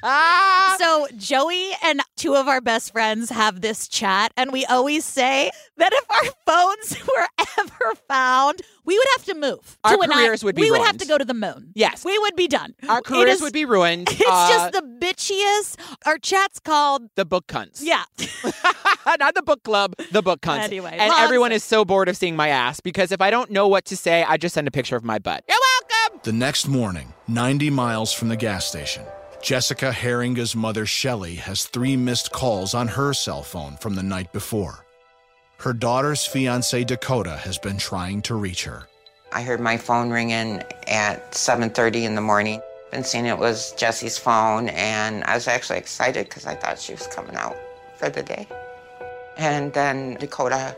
[0.03, 0.79] mine.
[0.79, 5.51] so Joey and two of our best friends have this chat, and we always say
[5.77, 7.27] that if our phones were
[7.59, 9.79] ever found, we would have to move.
[9.85, 11.73] Our to careers i- would be We would have to go to the moon.
[11.75, 12.05] Yes.
[12.05, 12.75] we would be done.
[12.89, 14.09] Our careers is- would be ruined.
[14.11, 15.77] It's Uh, just the bitchiest.
[16.07, 17.03] Our chat's called.
[17.17, 17.81] the book cunts.
[17.83, 18.05] Yeah.
[19.19, 20.65] Not the book club, the book cunts.
[20.65, 23.51] Anyway, and long everyone is so bored of seeing my ass because if I don't
[23.51, 25.45] know what to say, I just send a picture of my butt.
[25.49, 26.21] You're welcome.
[26.25, 29.05] The next morning, 90 miles from the gas station,
[29.43, 34.33] Jessica Heeringa's mother, Shelley, has three missed calls on her cell phone from the night
[34.33, 34.86] before.
[35.59, 38.89] Her daughter's fiance, Dakota, has been trying to reach her.
[39.33, 42.61] I heard my phone ringing at 7:30 in the morning
[42.93, 46.93] and seeing it was Jesse's phone and I was actually excited because I thought she
[46.93, 47.57] was coming out
[47.99, 48.47] for the day.
[49.37, 50.77] And then Dakota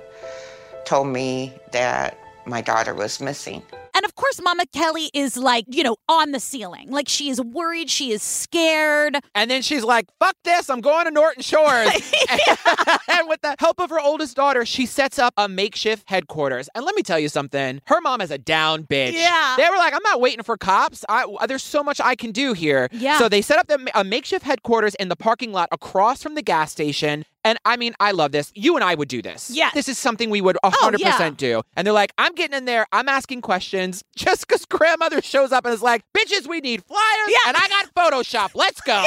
[0.85, 3.63] told me that my daughter was missing.
[3.99, 6.89] And of course, Mama Kelly is like, you know, on the ceiling.
[6.89, 7.91] Like she is worried.
[7.91, 9.19] She is scared.
[9.35, 11.89] And then she's like, fuck this, I'm going to Norton Shores.
[13.09, 16.69] and with the help of her oldest daughter, she sets up a makeshift headquarters.
[16.77, 19.15] And let me tell you something her mom is a down bitch.
[19.15, 19.57] Yeah.
[19.57, 21.05] They were like, I'm not waiting for cops.
[21.09, 22.89] I, there's so much I can do here.
[22.93, 23.19] Yeah.
[23.19, 26.43] So they set up the, a makeshift headquarters in the parking lot across from the
[26.43, 27.25] gas station.
[27.45, 28.51] And I mean, I love this.
[28.55, 29.51] You and I would do this.
[29.51, 29.73] Yes.
[29.75, 31.31] This is something we would 100% yeah.
[31.37, 31.63] do.
[31.77, 34.03] And they're like, I'm getting in there, I'm asking questions.
[34.17, 37.29] Jessica's grandmother shows up and is like, bitches, we need flyers.
[37.29, 37.49] Yeah.
[37.49, 38.51] And I got Photoshop.
[38.55, 39.01] Let's go.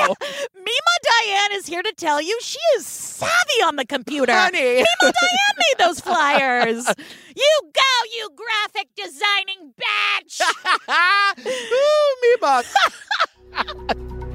[0.55, 4.33] Mima Diane is here to tell you she is savvy on the computer.
[4.33, 4.75] Honey.
[4.75, 6.87] Mima Diane made those flyers.
[7.35, 7.81] you go,
[8.15, 10.41] you graphic designing bitch.
[11.45, 12.65] Ooh, me buck.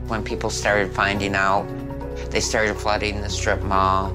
[0.09, 1.67] When people started finding out,
[2.31, 4.11] they started flooding the strip mall.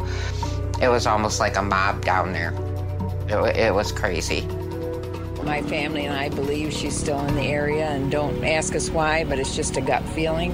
[0.81, 2.53] It was almost like a mob down there.
[3.27, 4.41] It, it was crazy.
[5.43, 9.23] My family and I believe she's still in the area, and don't ask us why,
[9.23, 10.51] but it's just a gut feeling.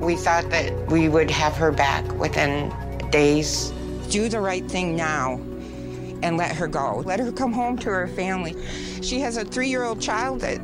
[0.00, 2.72] We thought that we would have her back within
[3.10, 3.70] days.
[4.08, 5.34] Do the right thing now
[6.22, 7.02] and let her go.
[7.04, 8.56] Let her come home to her family.
[9.02, 10.58] She has a three year old child that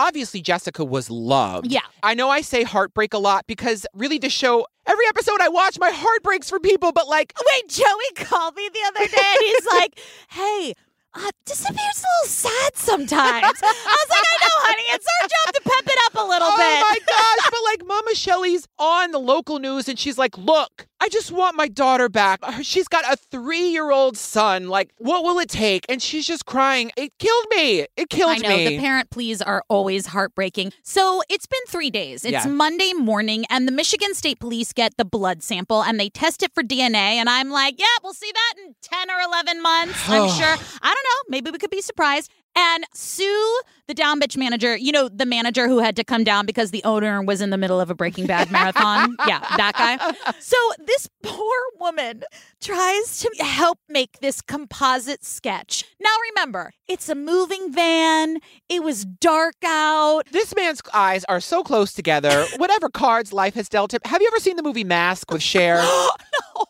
[0.00, 1.70] Obviously, Jessica was loved.
[1.70, 1.82] Yeah.
[2.02, 5.78] I know I say heartbreak a lot because really to show every episode I watch,
[5.78, 9.40] my heart breaks for people, but like, Wait, Joey called me the other day and
[9.40, 10.00] he's like,
[10.30, 10.74] hey,
[11.14, 13.44] uh, disappears a little sad sometimes.
[13.44, 14.82] I was like, I know, honey.
[14.92, 16.84] It's our job to pep it up a little oh bit.
[16.84, 20.86] Oh my gosh, but like Mama Shelley's on the local news and she's like, look,
[21.02, 22.40] I just want my daughter back.
[22.62, 24.68] She's got a three year old son.
[24.68, 25.86] Like, what will it take?
[25.88, 26.90] And she's just crying.
[26.96, 27.86] It killed me.
[27.96, 28.46] It killed me.
[28.46, 28.68] I know me.
[28.68, 30.72] the parent pleas are always heartbreaking.
[30.82, 32.24] So it's been three days.
[32.24, 32.46] It's Yeah.
[32.46, 36.52] Monday morning, and the Michigan State Police get the blood sample and they test it
[36.54, 37.16] for DNA.
[37.16, 39.98] And I'm like, yeah, we'll see that in 10 or 11 months.
[40.06, 40.56] I'm sure.
[40.82, 41.28] I don't know.
[41.28, 42.30] Maybe we could be surprised.
[42.56, 46.46] And Sue, the down bitch manager, you know, the manager who had to come down
[46.46, 49.16] because the owner was in the middle of a Breaking Bad marathon.
[49.28, 50.32] yeah, that guy.
[50.40, 52.24] So this poor woman
[52.60, 55.84] tries to help make this composite sketch.
[56.00, 58.38] Now remember, it's a moving van.
[58.68, 60.22] It was dark out.
[60.32, 62.44] This man's eyes are so close together.
[62.56, 64.00] Whatever cards life has dealt him.
[64.04, 65.76] Have you ever seen the movie Mask with Cher?
[65.82, 66.64] no.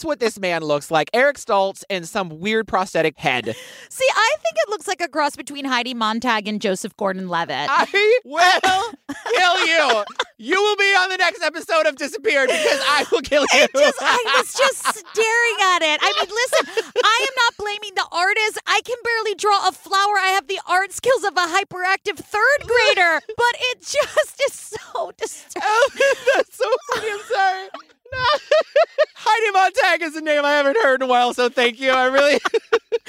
[0.00, 1.10] That's what this man looks like.
[1.12, 3.44] Eric Stoltz and some weird prosthetic head.
[3.90, 7.68] See, I think it looks like a cross between Heidi Montag and Joseph Gordon-Levitt.
[7.68, 7.84] I
[8.24, 8.40] will
[9.36, 10.04] kill you.
[10.38, 13.68] You will be on the next episode of Disappeared because I will kill you.
[13.76, 16.00] Just, I was just staring at it.
[16.00, 18.58] I mean, listen, I am not blaming the artist.
[18.66, 20.16] I can barely draw a flower.
[20.16, 25.12] I have the art skills of a hyperactive third grader, but it just is so
[25.18, 25.68] disturbing.
[25.68, 27.10] Oh, that's so funny.
[27.12, 27.68] I'm sorry.
[28.12, 28.18] No.
[29.14, 31.90] Heidi Montag is a name I haven't heard in a while, so thank you.
[31.90, 32.38] I really.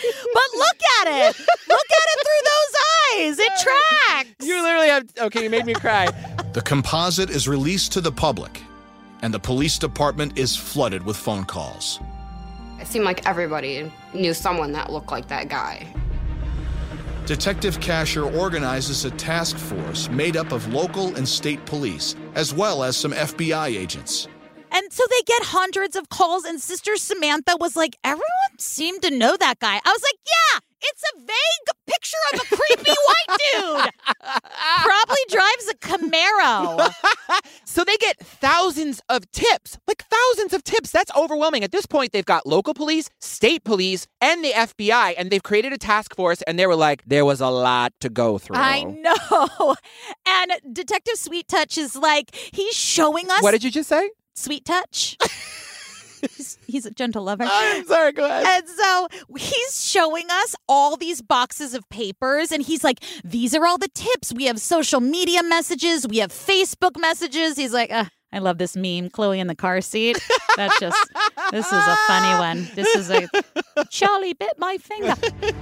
[0.34, 1.40] But look at it.
[1.68, 2.76] Look at it through those
[3.14, 3.40] eyes.
[3.40, 4.48] It tracks.
[4.48, 5.08] you literally have.
[5.20, 6.08] Okay, you made me cry.
[6.54, 8.62] The composite is released to the public,
[9.22, 12.00] and the police department is flooded with phone calls.
[12.80, 15.86] It seemed like everybody knew someone that looked like that guy.
[17.26, 22.84] Detective Kasher organizes a task force made up of local and state police, as well
[22.84, 24.28] as some FBI agents.
[24.72, 29.12] And so they get hundreds of calls, and Sister Samantha was like, everyone seemed to
[29.12, 29.76] know that guy.
[29.84, 33.92] I was like, yeah, it's a vague picture of a creepy white dude.
[34.84, 36.94] Probably drives a Camaro.
[37.64, 40.92] So they get thousands of tips, like thousands of tips.
[40.92, 41.64] That's overwhelming.
[41.64, 45.72] At this point, they've got local police, state police, and the FBI, and they've created
[45.72, 46.42] a task force.
[46.42, 48.58] And they were like, there was a lot to go through.
[48.58, 49.76] I know.
[50.28, 54.10] And Detective Sweet Touch is like, he's showing us What did you just say?
[54.34, 55.18] Sweet Touch.
[56.22, 57.44] he's, he's a gentle lover.
[57.48, 58.46] I'm sorry, go ahead.
[58.46, 63.66] And so he's showing us all these boxes of papers, and he's like, These are
[63.66, 64.34] all the tips.
[64.34, 67.58] We have social media messages, we have Facebook messages.
[67.58, 70.18] He's like, uh, I love this meme, Chloe in the car seat.
[70.56, 70.98] That's just,
[71.52, 72.70] this is a funny one.
[72.76, 73.28] This is a,
[73.90, 75.16] Charlie bit my finger.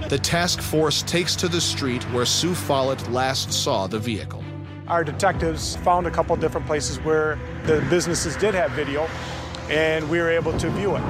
[0.08, 4.44] The task force takes to the street where Sue Follett last saw the vehicle.
[4.90, 9.08] Our detectives found a couple different places where the businesses did have video,
[9.70, 11.02] and we were able to view it.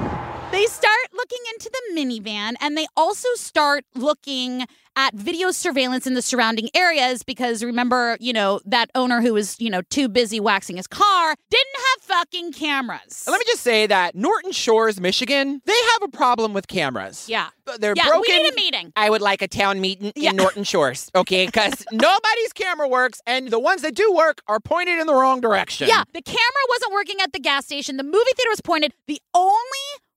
[0.53, 6.15] They start looking into the minivan and they also start looking at video surveillance in
[6.15, 10.41] the surrounding areas because remember, you know, that owner who was, you know, too busy
[10.41, 13.25] waxing his car didn't have fucking cameras.
[13.27, 17.29] Let me just say that Norton Shores, Michigan, they have a problem with cameras.
[17.29, 17.49] Yeah.
[17.79, 18.23] They're yeah, broken.
[18.29, 18.93] we need a meeting.
[18.97, 20.31] I would like a town meeting Yeah.
[20.31, 21.47] in Norton Shores, okay?
[21.47, 25.41] Because nobody's camera works, and the ones that do work are pointed in the wrong
[25.41, 25.87] direction.
[25.87, 27.97] Yeah, the camera wasn't working at the gas station.
[27.97, 28.93] The movie theater was pointed.
[29.07, 29.61] The only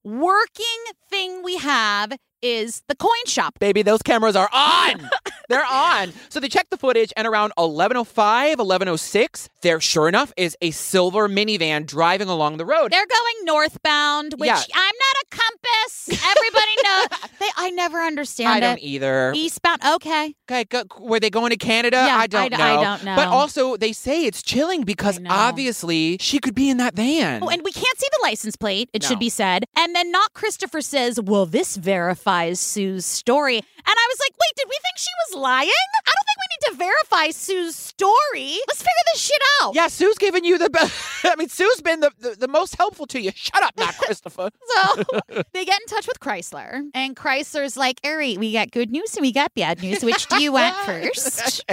[0.03, 0.65] working
[1.09, 3.57] thing we have is the coin shop.
[3.59, 5.09] Baby, those cameras are on.
[5.49, 6.11] They're on.
[6.29, 11.27] So they check the footage, and around 1105, 1106, there, sure enough, is a silver
[11.29, 12.91] minivan driving along the road.
[12.91, 14.55] They're going northbound, which Yeah.
[14.75, 16.09] I'm not a compass.
[16.09, 17.07] Everybody knows.
[17.39, 18.83] They, I never understand I don't it.
[18.83, 19.33] either.
[19.35, 20.33] Eastbound, okay.
[20.49, 21.97] Okay, go, were they going to Canada?
[21.97, 22.63] Yeah, I don't I know.
[22.79, 23.15] I don't know.
[23.17, 27.43] But also, they say it's chilling because obviously she could be in that van.
[27.43, 29.07] Oh, and we can't see the license plate, it No.
[29.09, 29.65] should be said.
[29.75, 33.57] And then not Christopher says, Well, this verifies Sue's story.
[33.57, 35.69] And I was like, Wait, did we think she was lying?
[35.69, 38.57] I don't think we need to verify Sue's story.
[38.67, 39.75] Let's figure this shit out.
[39.75, 40.93] yeah, Sue's giving you the best.
[41.25, 43.31] I mean, Sue's been the, the, the most helpful to you.
[43.35, 44.49] Shut up, not Christopher.
[44.67, 45.03] So
[45.53, 49.21] they get in touch with Chrysler, and Chrysler's like, Ari, we got good news and
[49.21, 50.03] we got bad news.
[50.03, 51.63] Which do you want first?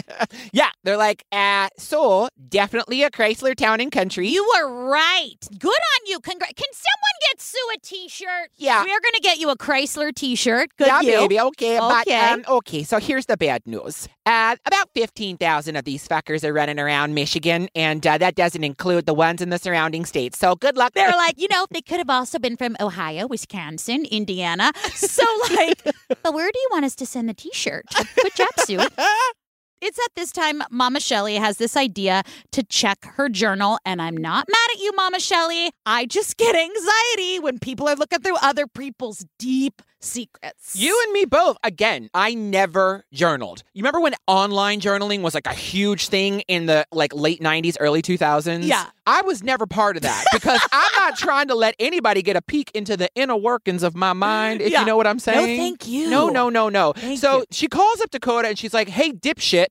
[0.53, 4.29] yeah, they're like, uh, so definitely a Chrysler town and country.
[4.29, 5.37] You were right.
[5.59, 6.19] Good on you.
[6.21, 8.51] Congra- Can someone get Sue a t-shirt?
[8.57, 8.81] Yeah.
[8.83, 10.15] We're going to get you a Chrysler
[10.51, 10.71] t-shirt.
[10.77, 11.13] Good yeah, you.
[11.29, 11.41] baby.
[11.41, 12.19] Okay, but Okay.
[12.19, 12.83] um, okay.
[12.83, 14.09] So here's the bad news.
[14.27, 18.63] Uh, about fifteen thousand of these fuckers are running around Michigan, and uh, that doesn't
[18.65, 20.39] include the ones in the surrounding states.
[20.39, 20.93] So good luck.
[20.95, 24.73] They're like, you know, they could have also been from Ohio, Wisconsin, Indiana.
[24.95, 25.83] So, like,
[26.23, 27.87] but where do you want us to send the t shirt?
[28.23, 28.81] Good job, Sue.
[29.83, 34.15] It's at this time Mama Shelley has this idea to check her journal, and I'm
[34.15, 35.71] not mad at you, Mama Shelley.
[35.87, 40.75] I just get anxiety when people are looking through other people's deep secrets.
[40.77, 41.57] You and me both.
[41.65, 43.63] Again, I never journaled.
[43.75, 47.77] You remember when online journaling was like a huge thing in the like late 90s,
[47.81, 48.67] early 2000s?
[48.67, 48.87] Yeah.
[49.07, 52.43] I was never part of that because I'm not trying to let anybody get a
[52.43, 54.81] peek into the inner workings of my mind, if Yeah.
[54.81, 55.57] you know what I'm saying.
[55.57, 56.09] No, thank you.
[56.11, 56.93] No, no, no, no.
[56.93, 57.45] Thank so you.
[57.51, 59.67] she calls up Dakota and she's like, hey, dipshit.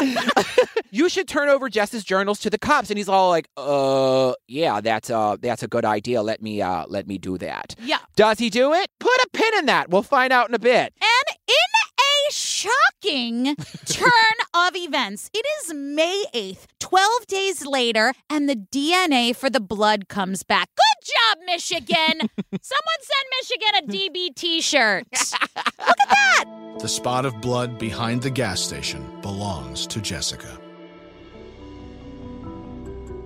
[0.90, 2.90] you should turn over Jess's journals to the cops.
[2.90, 6.22] And he's all like, uh, yeah, that's uh that's a good idea.
[6.22, 7.74] Let me uh let me do that.
[7.82, 7.98] Yeah.
[8.16, 8.88] Does he do it?
[8.98, 9.90] Put a pin in that.
[9.90, 10.92] We'll find out in a bit.
[11.00, 11.54] And in
[12.00, 19.34] a shocking turn of events, it is May 8th, 12 days later, and the DNA
[19.34, 20.68] for the blood comes back.
[20.76, 22.28] Good job, Michigan.
[22.62, 25.06] Someone send Michigan a DB t shirt.
[25.12, 26.44] Look at that.
[26.80, 30.58] The spot of blood behind the gas station belongs to Jessica.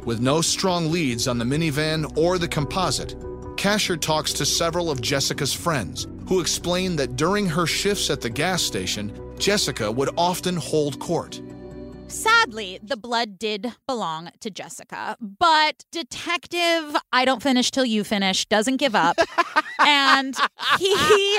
[0.05, 3.14] With no strong leads on the minivan or the composite,
[3.62, 8.29] Kasher talks to several of Jessica's friends who explain that during her shifts at the
[8.29, 11.40] gas station, Jessica would often hold court.
[12.09, 18.46] Sadly, the blood did belong to Jessica, but Detective I don't finish till you finish
[18.46, 19.16] doesn't give up.
[19.79, 20.37] and
[20.81, 21.38] he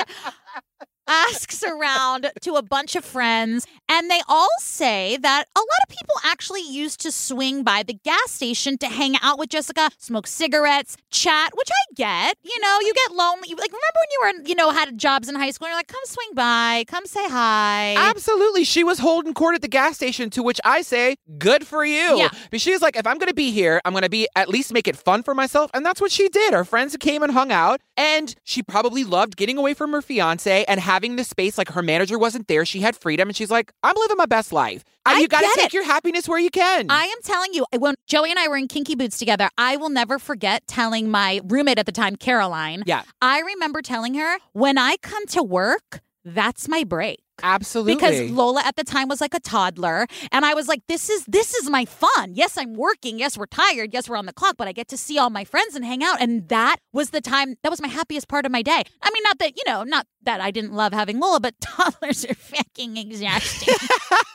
[1.06, 5.88] asks around to a bunch of friends, and they all say that a lot of
[5.88, 10.26] people actually used to swing by the gas station to hang out with Jessica, smoke
[10.26, 12.38] cigarettes, chat, which I get.
[12.42, 13.48] You know, you get lonely.
[13.50, 15.88] Like, remember when you were, you know, had jobs in high school and you're like,
[15.88, 17.94] come swing by, come say hi.
[17.96, 18.64] Absolutely.
[18.64, 22.18] She was holding court at the gas station, to which I say, good for you.
[22.18, 22.30] Yeah.
[22.50, 24.72] But she's like, if I'm going to be here, I'm going to be at least
[24.72, 25.70] make it fun for myself.
[25.74, 26.54] And that's what she did.
[26.54, 27.80] Her friends came and hung out.
[27.96, 31.58] And she probably loved getting away from her fiance and having the space.
[31.58, 32.64] Like her manager wasn't there.
[32.64, 33.28] She had freedom.
[33.28, 34.84] And she's like, I'm living my best life.
[35.06, 35.74] And I you got to take it.
[35.74, 36.86] your happiness where you can.
[36.90, 39.90] I am telling you, when Joey and I were in Kinky Boots together, I will
[39.90, 42.82] never forget telling my roommate at the time, Caroline.
[42.86, 43.02] Yeah.
[43.20, 47.23] I remember telling her, when I come to work, that's my break.
[47.42, 47.94] Absolutely.
[47.94, 51.24] because Lola at the time was like a toddler and I was like this is
[51.26, 52.34] this is my fun.
[52.34, 53.18] Yes, I'm working.
[53.18, 53.92] Yes, we're tired.
[53.92, 56.02] Yes, we're on the clock, but I get to see all my friends and hang
[56.02, 58.82] out and that was the time that was my happiest part of my day.
[59.02, 62.24] I mean, not that, you know, not that I didn't love having Lola, but toddlers
[62.24, 63.74] are fucking exhausting.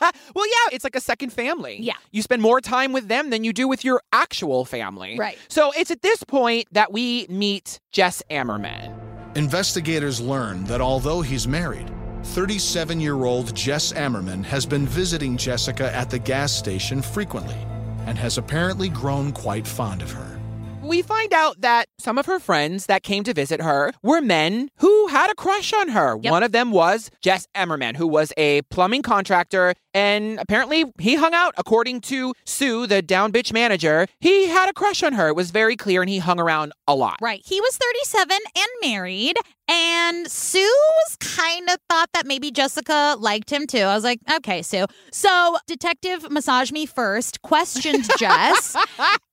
[0.34, 1.78] well, yeah, it's like a second family.
[1.80, 1.94] Yeah.
[2.10, 5.16] You spend more time with them than you do with your actual family.
[5.18, 5.38] Right.
[5.48, 8.96] So it's at this point that we meet Jess Ammerman.
[9.36, 11.88] Investigators learn that although he's married,
[12.24, 17.56] 37 year old Jess Ammerman has been visiting Jessica at the gas station frequently
[18.06, 20.38] and has apparently grown quite fond of her.
[20.82, 24.70] We find out that some of her friends that came to visit her were men
[24.78, 26.18] who had a crush on her.
[26.20, 26.30] Yep.
[26.30, 31.34] One of them was Jess Emmerman, who was a plumbing contractor, and apparently he hung
[31.34, 34.06] out, according to Sue, the down bitch manager.
[34.20, 35.28] He had a crush on her.
[35.28, 37.16] It was very clear, and he hung around a lot.
[37.20, 37.42] Right.
[37.44, 39.36] He was 37 and married.
[39.68, 40.58] And Sue
[41.06, 43.78] was kind of thought that maybe Jessica liked him too.
[43.82, 44.86] I was like, okay, Sue.
[45.12, 48.76] So Detective Massage Me first questioned Jess.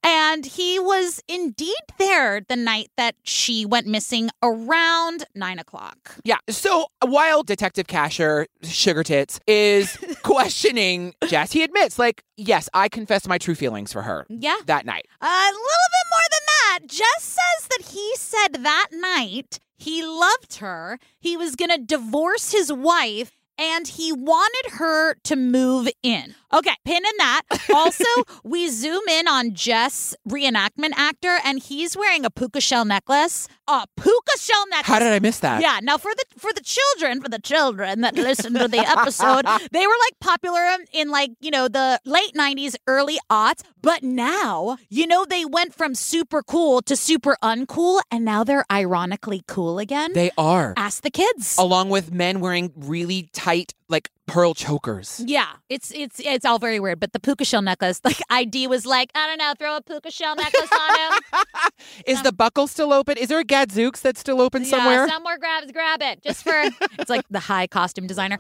[0.04, 6.18] and he was indeed there the night that she went missing around nine o'clock.
[6.24, 6.38] Yeah.
[6.50, 9.98] So while Detective Kasher, Sugar Tits, is
[10.48, 14.56] questioning Jess, he admits, like, yes, I confessed my true feelings for her Yeah.
[14.66, 15.06] that night.
[15.22, 16.80] A little bit more than that.
[16.88, 22.52] Jess says that he said that night he loved her, he was going to divorce
[22.52, 26.36] his wife, and he wanted her to move in.
[26.54, 27.42] Okay, pin in that.
[27.74, 28.06] Also,
[28.44, 33.50] we zoom in on Jess, reenactment actor, and he's wearing a puka shell necklace.
[33.68, 34.88] A puka shell necklace.
[34.88, 35.62] How did I miss that?
[35.62, 35.80] Yeah.
[35.84, 39.86] Now for the for the children, for the children that listen to the episode, they
[39.86, 40.62] were like popular
[40.94, 45.74] in like, you know, the late 90s, early aughts, but now, you know, they went
[45.74, 50.14] from super cool to super uncool and now they're ironically cool again.
[50.14, 50.74] They are.
[50.78, 51.58] Ask the kids.
[51.58, 53.47] Along with men wearing really tight,
[53.90, 55.22] like pearl chokers.
[55.26, 57.00] Yeah, it's it's it's all very weird.
[57.00, 60.12] But the puka shell necklace, like ID was like, I don't know, throw a puka
[60.12, 61.42] shell necklace on him.
[62.06, 63.18] Is the buckle still open?
[63.18, 65.06] Is there a Gadzooks that's still open somewhere?
[65.06, 66.22] Yeah, somewhere grabs grab it.
[66.24, 66.54] Just for
[67.00, 68.40] it's like the high costume designer.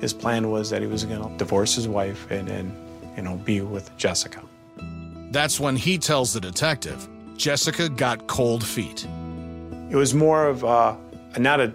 [0.00, 2.74] His plan was that he was going to divorce his wife and then,
[3.16, 4.42] you know, be with Jessica.
[5.30, 9.06] That's when he tells the detective Jessica got cold feet.
[9.90, 10.96] It was more of a,
[11.38, 11.74] not a,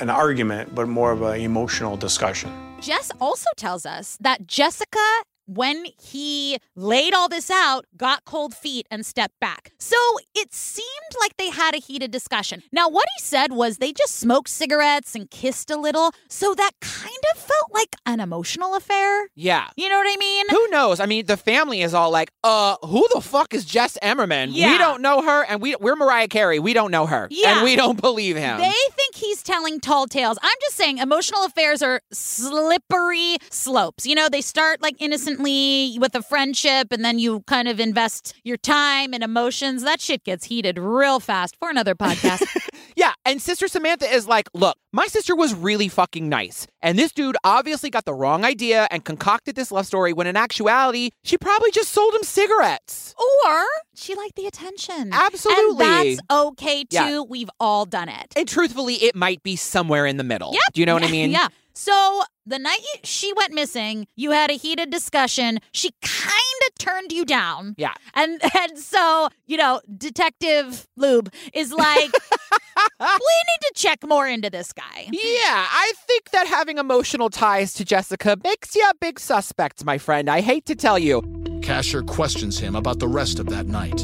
[0.00, 2.52] an argument, but more of an emotional discussion.
[2.80, 4.98] Jess also tells us that Jessica,
[5.46, 9.72] when he laid all this out, got cold feet and stepped back.
[9.78, 9.96] So
[10.34, 10.86] it seemed
[11.20, 12.62] like they had a heated discussion.
[12.72, 16.12] Now, what he said was they just smoked cigarettes and kissed a little.
[16.28, 19.28] So that kind of felt like an emotional affair.
[19.34, 19.68] Yeah.
[19.76, 20.46] You know what I mean?
[20.50, 21.00] Who knows?
[21.00, 24.52] I mean, the family is all like, uh, who the fuck is Jess Emmerman?
[24.52, 26.58] We don't know her, and we, we're Mariah Carey.
[26.58, 27.28] We don't know her.
[27.30, 27.56] Yeah.
[27.56, 28.58] And we don't believe him.
[28.58, 30.38] They think he's telling tall tales.
[30.42, 34.06] I'm just saying emotional affairs are slippery slopes.
[34.06, 34.96] You know, they start like
[35.40, 39.82] with a friendship and then you kind of invest your time and emotions.
[39.82, 42.42] That shit gets heated real fast for another podcast.
[42.96, 46.66] yeah, and Sister Samantha is like, look, my sister was really fucking nice.
[46.80, 50.36] And this dude obviously got the wrong idea and concocted this love story when in
[50.36, 53.14] actuality, she probably just sold him cigarettes.
[53.46, 55.10] or she liked the attention.
[55.12, 55.84] Absolutely.
[55.84, 56.86] And that's okay too.
[56.90, 57.20] Yeah.
[57.20, 58.32] We've all done it.
[58.36, 60.52] And truthfully, it might be somewhere in the middle.
[60.52, 60.60] Yeah.
[60.72, 61.30] Do you know what I mean?
[61.30, 61.48] Yeah.
[61.76, 65.58] So the night she went missing, you had a heated discussion.
[65.72, 66.32] She kind
[66.66, 67.74] of turned you down.
[67.76, 67.92] Yeah.
[68.14, 72.12] And and so, you know, Detective Lube is like,
[73.00, 75.06] we need to check more into this guy.
[75.12, 79.98] Yeah, I think that having emotional ties to Jessica makes you a big suspect, my
[79.98, 80.30] friend.
[80.30, 81.20] I hate to tell you.
[81.60, 84.00] Kasher questions him about the rest of that night.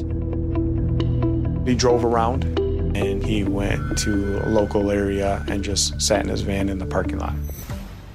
[1.67, 2.45] He drove around
[2.95, 6.87] and he went to a local area and just sat in his van in the
[6.87, 7.35] parking lot.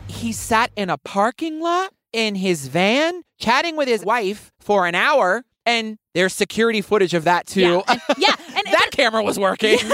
[0.08, 4.96] He sat in a parking lot in his van chatting with his wife for an
[4.96, 7.62] hour, and there's security footage of that too.
[7.62, 7.82] Yeah.
[7.88, 8.36] And, yeah.
[8.58, 9.78] And that camera was working.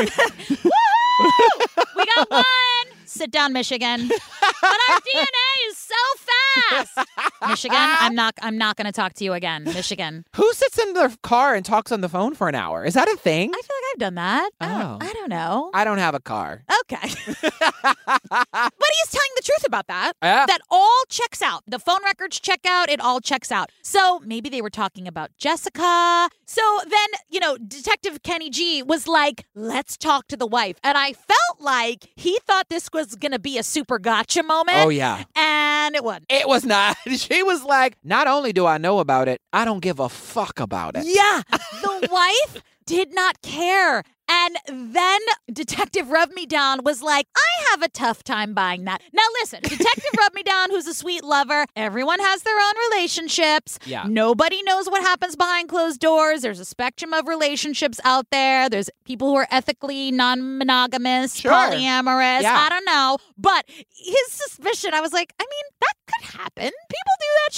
[1.95, 2.43] We got one.
[3.13, 4.07] Sit down, Michigan.
[4.07, 7.07] But our DNA is so fast.
[7.47, 9.65] Michigan, I'm not I'm not gonna talk to you again.
[9.65, 10.25] Michigan.
[10.35, 12.83] Who sits in their car and talks on the phone for an hour?
[12.83, 13.49] Is that a thing?
[13.49, 14.51] I feel like I've done that.
[14.59, 14.97] I don't, Oh.
[15.01, 15.69] I don't know.
[15.73, 16.63] I don't have a car.
[16.81, 16.97] Okay.
[17.53, 20.13] but he's telling the truth about that.
[20.21, 20.45] Yeah.
[20.45, 21.63] That all checks out.
[21.67, 22.89] The phone records check out.
[22.89, 23.71] It all checks out.
[23.81, 26.29] So maybe they were talking about Jessica.
[26.45, 30.77] So then, you know, Detective Kenny G was like, let's talk to the wife.
[30.83, 34.77] And I felt like he thought this was going to be a super gotcha moment.
[34.79, 35.23] Oh, yeah.
[35.35, 36.25] And it wasn't.
[36.29, 36.97] It was not.
[37.13, 40.59] She was like, not only do I know about it, I don't give a fuck
[40.59, 41.05] about it.
[41.05, 41.41] Yeah.
[41.81, 44.03] The wife did not care.
[44.29, 45.19] And then
[45.51, 49.01] Detective Rub Me Down was like, I have a tough time buying that.
[49.11, 53.77] Now, listen, Detective Rub Me Down, who's a sweet lover, everyone has their own relationships.
[53.85, 54.05] Yeah.
[54.07, 56.41] Nobody knows what happens behind closed doors.
[56.41, 58.69] There's a spectrum of relationships out there.
[58.69, 61.51] There's people who are ethically non monogamous, Sure.
[61.51, 62.41] polyamorous.
[62.43, 62.57] Yeah.
[62.57, 63.17] I don't know.
[63.37, 66.63] But his suspicion, I was like, I mean, that could happen.
[66.63, 67.52] People do that.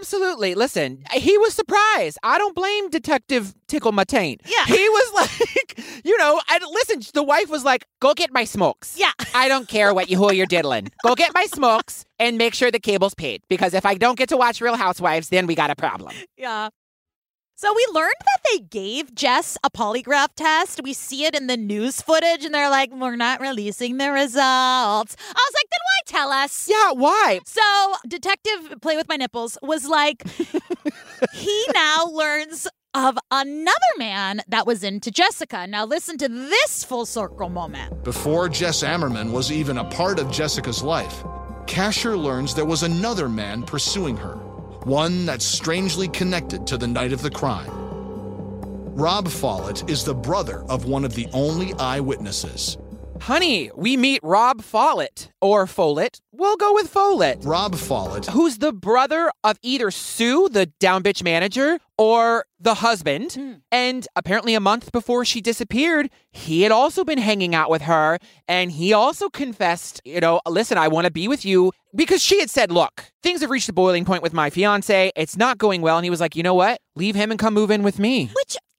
[0.00, 0.54] Absolutely.
[0.54, 2.16] Listen, he was surprised.
[2.22, 4.40] I don't blame Detective Tickle My Taint.
[4.46, 4.64] Yeah.
[4.64, 5.12] He was
[5.46, 8.96] like, you know, and listen, the wife was like, go get my smokes.
[8.98, 9.12] Yeah.
[9.34, 10.88] I don't care what you who you're diddling.
[11.02, 13.42] Go get my smokes and make sure the cable's paid.
[13.48, 16.14] Because if I don't get to watch Real Housewives, then we got a problem.
[16.36, 16.70] Yeah.
[17.60, 20.80] So we learned that they gave Jess a polygraph test.
[20.82, 25.14] We see it in the news footage, and they're like, we're not releasing the results.
[25.20, 26.66] I was like, then why tell us?
[26.70, 27.40] Yeah, why?
[27.44, 27.60] So,
[28.08, 30.26] Detective Play with My Nipples was like,
[31.34, 35.66] he now learns of another man that was into Jessica.
[35.66, 38.04] Now, listen to this full circle moment.
[38.04, 41.22] Before Jess Ammerman was even a part of Jessica's life,
[41.66, 44.38] Kasher learns there was another man pursuing her,
[44.86, 47.70] one that's strangely connected to the night of the crime.
[48.94, 52.76] Rob Follett is the brother of one of the only eyewitnesses.
[53.20, 56.20] Honey, we meet Rob Follett or Follett.
[56.32, 57.44] We'll go with Follett.
[57.44, 63.34] Rob Follett, Who's the brother of either Sue, the down bitch manager, or the husband.
[63.34, 63.52] Hmm.
[63.70, 68.18] And apparently, a month before she disappeared, he had also been hanging out with her.
[68.48, 72.40] And he also confessed, you know, listen, I want to be with you because she
[72.40, 75.12] had said, look, things have reached a boiling point with my fiance.
[75.14, 75.98] It's not going well.
[75.98, 76.80] And he was like, you know what?
[76.96, 78.30] Leave him and come move in with me.
[78.34, 78.69] Which is it me,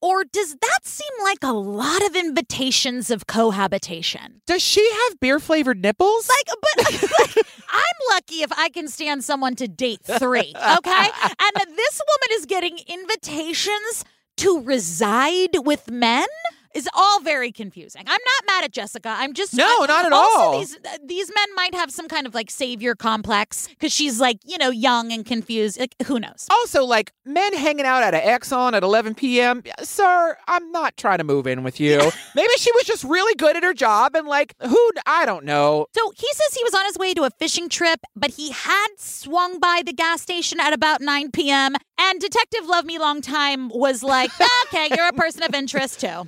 [0.00, 4.40] or does that seem like a lot of invitations of cohabitation?
[4.46, 6.28] Does she have beer flavored nipples?
[6.28, 11.08] Like, but like, I'm lucky if I can stand someone to date three, okay?
[11.24, 14.04] and this woman is getting invitations
[14.38, 16.26] to reside with men
[16.74, 18.02] is all very confusing.
[18.06, 19.08] I'm not mad at Jessica.
[19.08, 20.58] I'm just No, I- not at also all.
[20.58, 24.38] These uh, these men might have some kind of like savior complex because she's like
[24.44, 25.78] you know young and confused.
[25.78, 26.46] Like who knows?
[26.50, 29.62] Also, like men hanging out at an Exxon at 11 p.m.
[29.82, 31.98] Sir, I'm not trying to move in with you.
[32.34, 35.86] Maybe she was just really good at her job and like who I don't know.
[35.94, 38.88] So he says he was on his way to a fishing trip, but he had
[38.96, 41.76] swung by the gas station at about 9 p.m.
[41.98, 44.30] And Detective Love Me Long Time was like,
[44.66, 46.06] okay, you're a person of interest too.
[46.06, 46.26] Yeah,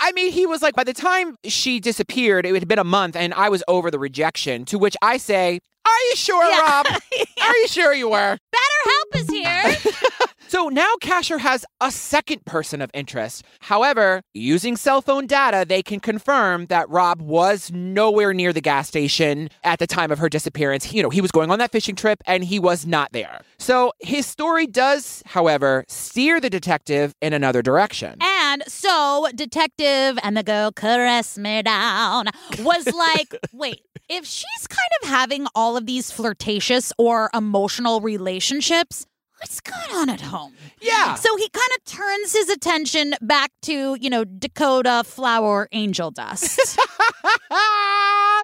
[0.00, 3.14] I mean, he was like, by the time she disappeared, it had been a month,
[3.16, 4.64] and I was over the rejection.
[4.66, 6.60] To which I say, Are you sure, Yeah.
[6.60, 6.86] Rob?
[7.42, 8.36] Are you sure you were?
[8.52, 9.92] Better help is here.
[10.46, 13.42] So now Kasher has a second person of interest.
[13.60, 18.86] However, using cell phone data, they can confirm that Rob was nowhere near the gas
[18.86, 20.92] station at the time of her disappearance.
[20.92, 23.40] You know, he was going on that fishing trip and he was not there.
[23.58, 28.18] So his story does, however, steer the detective in another direction.
[28.20, 28.20] And
[28.66, 32.26] so Detective and the girl caress me down
[32.60, 39.06] was like, wait, if she's kind of having all of these flirtatious or emotional relationships,
[39.38, 40.54] what's going on at home?
[40.80, 41.14] Yeah.
[41.14, 46.78] So he kind of turns his attention back to, you know, Dakota Flower Angel Dust.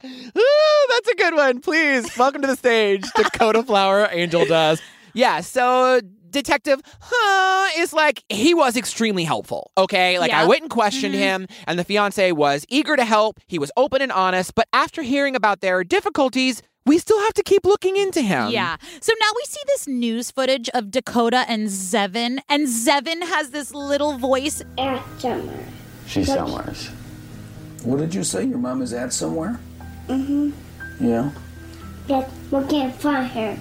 [0.04, 1.60] Ooh, that's a good one.
[1.60, 4.80] Please, welcome to the stage, Dakota Flower Angel does.
[5.14, 6.00] Yeah, so
[6.30, 9.72] Detective huh, is like, he was extremely helpful.
[9.76, 10.18] Okay.
[10.18, 11.18] Like, I went and questioned Mhm.
[11.18, 13.40] him, and the fiance was eager to help.
[13.48, 14.54] He was open and honest.
[14.54, 18.50] But after hearing about their difficulties, we still have to keep looking into him.
[18.50, 18.76] Yeah.
[19.00, 23.74] So now we see this news footage of Dakota and Zevin, and Zevin has this
[23.74, 24.62] little voice.
[24.78, 25.64] At summer.
[26.06, 26.90] She's somewheres.
[27.82, 28.44] What did you say?
[28.44, 29.58] Your mom is at somewhere?
[30.08, 30.50] Mm-hmm.
[31.00, 31.30] Yeah.
[32.08, 33.58] That we can't find her.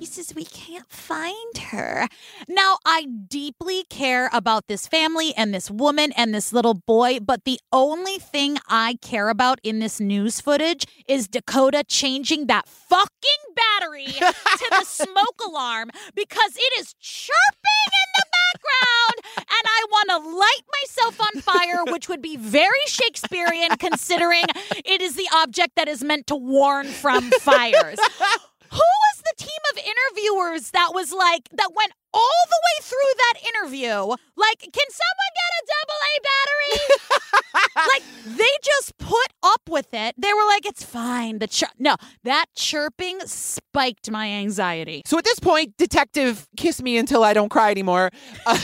[0.00, 2.08] He says, We can't find her.
[2.48, 7.44] Now, I deeply care about this family and this woman and this little boy, but
[7.44, 13.10] the only thing I care about in this news footage is Dakota changing that fucking
[13.54, 19.00] battery to the smoke alarm because it is chirping in the background
[19.36, 24.44] and I want to light myself on fire, which would be very Shakespearean considering
[24.82, 27.98] it is the object that is meant to warn from fires.
[28.70, 33.12] Who was the team of interviewers that was like, that went all the way through
[33.16, 34.16] that interview?
[34.36, 37.68] Like, can someone get a double A battery?
[37.92, 40.14] like, they just put up with it.
[40.18, 41.38] They were like, it's fine.
[41.38, 45.02] The chir- No, that chirping spiked my anxiety.
[45.06, 48.10] So at this point, Detective Kiss Me Until I Don't Cry Anymore.
[48.46, 48.58] Uh,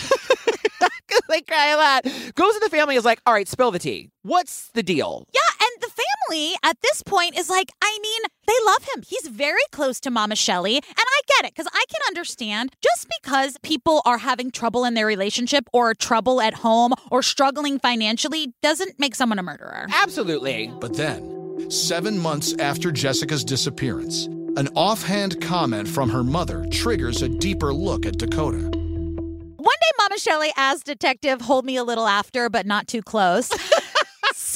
[1.28, 2.04] they cry a lot.
[2.34, 4.11] Goes to the family is like, all right, spill the tea.
[4.22, 5.24] What's the deal?
[5.32, 5.40] Yeah,
[6.29, 9.03] and the family at this point is like, I mean, they love him.
[9.07, 10.77] He's very close to Mama Shelley.
[10.77, 14.95] And I get it because I can understand just because people are having trouble in
[14.95, 19.87] their relationship or trouble at home or struggling financially doesn't make someone a murderer.
[19.93, 20.72] Absolutely.
[20.81, 27.29] But then, seven months after Jessica's disappearance, an offhand comment from her mother triggers a
[27.29, 28.59] deeper look at Dakota.
[28.59, 33.51] One day, Mama Shelley, as detective, hold me a little after, but not too close.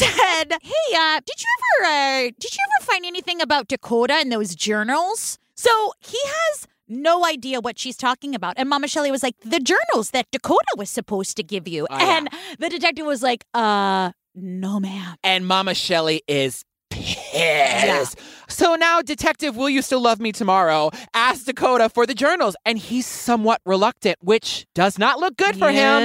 [0.05, 4.29] said, "Hey, uh, did you ever, uh, did you ever find anything about Dakota in
[4.31, 9.23] those journals?" So he has no idea what she's talking about, and Mama Shelley was
[9.23, 12.17] like, "The journals that Dakota was supposed to give you," Oh, yeah.
[12.19, 12.29] and
[12.59, 18.19] the detective was like, "Uh, no, ma'am." And Mama Shelley is pissed.
[18.49, 22.77] So now Detective Will You Still Love Me Tomorrow asks Dakota for the journals, and
[22.79, 26.03] he's somewhat reluctant, which does not look good for him.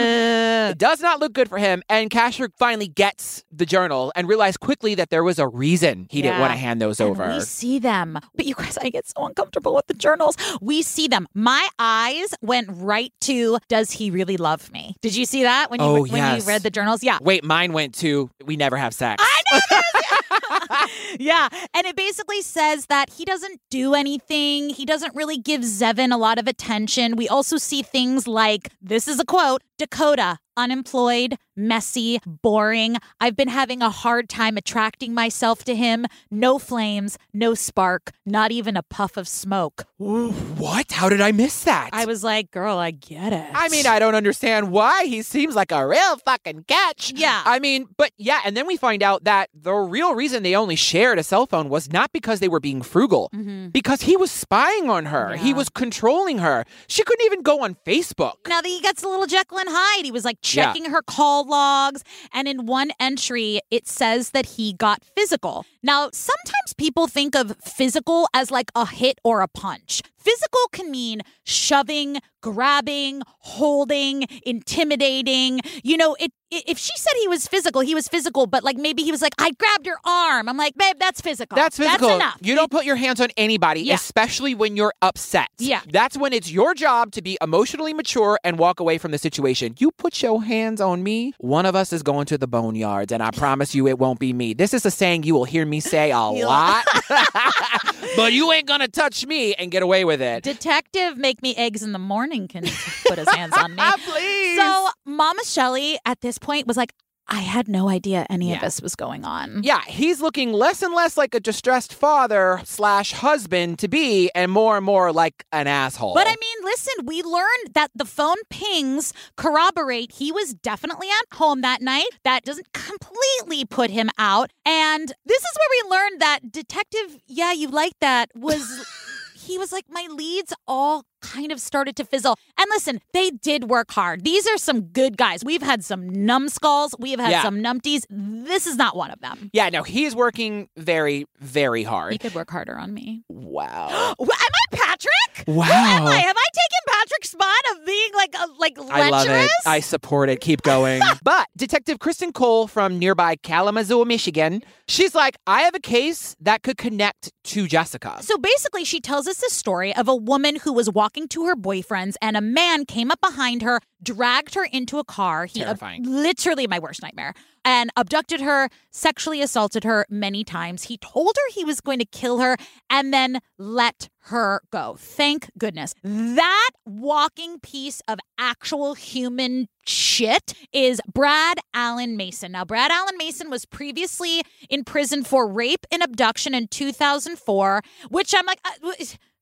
[0.76, 1.84] It does not look good for him.
[1.89, 6.22] And Kasher finally gets the journal and realized quickly that there was a reason he
[6.22, 7.28] didn't want to hand those And over.
[7.30, 8.20] We see them.
[8.36, 10.36] But you guys, I get so uncomfortable with the journals.
[10.61, 11.28] We see them.
[11.34, 14.95] My eyes went right to does he really love me?
[15.01, 16.41] Did you see that when you Oh, when yes.
[16.43, 17.03] you read the journals?
[17.03, 17.20] Yeah.
[17.22, 19.24] Wait, mine went to we never have sex.
[19.24, 19.84] I never
[21.20, 21.47] Yeah.
[21.74, 24.70] And it basically says that he doesn't do anything.
[24.70, 27.16] He doesn't really give Zevin a lot of attention.
[27.16, 32.97] We also see things like this is a quote Dakota, unemployed, messy, boring.
[33.19, 36.05] I've been having a hard time attracting myself to him.
[36.31, 39.85] No flames, no spark, not even a puff of smoke.
[39.97, 40.91] What?
[40.91, 41.89] How did I miss that?
[41.93, 43.45] I was like, girl, I get it.
[43.53, 47.13] I mean, I don't understand why he seems like a real fucking catch.
[47.15, 47.41] Yeah.
[47.45, 50.75] I mean, but yeah, and then we find out that the real reason they only
[50.75, 53.71] shared a cell phone was not because they were being frugal, Mhm.
[53.71, 55.35] because he was spying on her.
[55.37, 56.65] He was controlling her.
[56.87, 58.35] She couldn't even go on Facebook.
[58.47, 60.65] Now that he gets a little Jekyll and Hyde, he was like Yeah.
[60.65, 62.03] checking her call logs.
[62.33, 65.65] And in one entry, it says that he got physical.
[65.83, 70.01] Now, sometimes people think of physical as like a hit or a punch.
[70.17, 75.61] Physical can mean shoving, grabbing, holding, intimidating.
[75.83, 79.03] You know, it, if she said he was physical, he was physical, but like maybe
[79.03, 80.47] he was like, I grabbed your arm.
[80.47, 81.55] I'm like, babe, that's physical.
[81.55, 82.07] That's physical.
[82.09, 82.37] That's enough.
[82.41, 83.95] You don't put your hands on anybody, Yeah.
[83.95, 85.47] especially when you're upset.
[85.57, 85.81] Yeah.
[85.91, 89.75] That's when it's your job to be emotionally mature and walk away from the situation.
[89.79, 93.21] You put your hands on me, one of us is going to the boneyards, and
[93.23, 94.53] I promise you it won't be me.
[94.53, 96.85] This is a saying you will hear me say a lot,
[98.15, 100.43] but you ain't gonna touch me and get away with it.
[100.43, 102.63] Detective Make Me Eggs in the Morning can
[103.07, 103.83] put his hands on me.
[104.05, 104.57] Please.
[104.57, 106.93] So Mama Shelley at this point was like,
[107.27, 109.61] I had no idea any of this was going on.
[109.63, 114.51] Yeah, he's looking less and less like a distressed father slash husband to be, and
[114.51, 116.13] more and more like an asshole.
[116.13, 121.36] But I mean, listen, we learned that the phone pings corroborate he was definitely at
[121.36, 122.05] home that night.
[122.23, 124.51] That doesn't completely put him out.
[124.63, 128.86] And this is where we learned that Detective, yeah, you like that, was
[129.45, 132.37] he was like, my leads all kind of started to fizzle.
[132.57, 134.23] And listen, they did work hard.
[134.23, 135.43] These are some good guys.
[135.43, 137.41] We've had some numbskulls, we have had Yeah.
[137.43, 138.05] some numpties.
[138.09, 139.49] This is not one of them.
[139.53, 142.11] yeah, no, he's working very, very hard.
[142.13, 143.23] He could work harder on me.
[143.29, 144.15] Wow.
[144.19, 145.11] Am I Patrick?
[145.47, 145.65] Wow.
[145.65, 146.15] Am I?
[146.17, 149.45] Have I taken Patrick's spot of being like a like I love lecherous?
[149.45, 149.67] it.
[149.67, 150.39] I support it.
[150.41, 151.01] Keep going.
[151.23, 156.63] but Detective Kristen Cole from nearby Kalamazoo, Michigan, she's like, I have a case that
[156.63, 158.17] could connect to Jessica.
[158.21, 161.55] So basically, she tells us the story of a woman who was walking to her
[161.55, 165.45] boyfriend's, and a man came up behind her, dragged her into a car.
[165.45, 166.03] He ab- Terrifying.
[166.03, 167.33] literally my worst nightmare.
[167.66, 170.84] And abducted her, sexually assaulted her many times.
[170.84, 172.57] He told her he was going to kill her
[172.89, 174.95] and then let her go.
[174.99, 175.95] Thank goodness.
[176.03, 182.51] That walking piece of actual human shit is Brad Allen Mason.
[182.51, 188.34] Now, Brad Allen Mason was previously in prison for rape and abduction in 2004, which
[188.38, 188.72] I'm like, uh,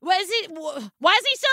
[0.04, 0.52] was it?
[1.00, 1.52] Why is he still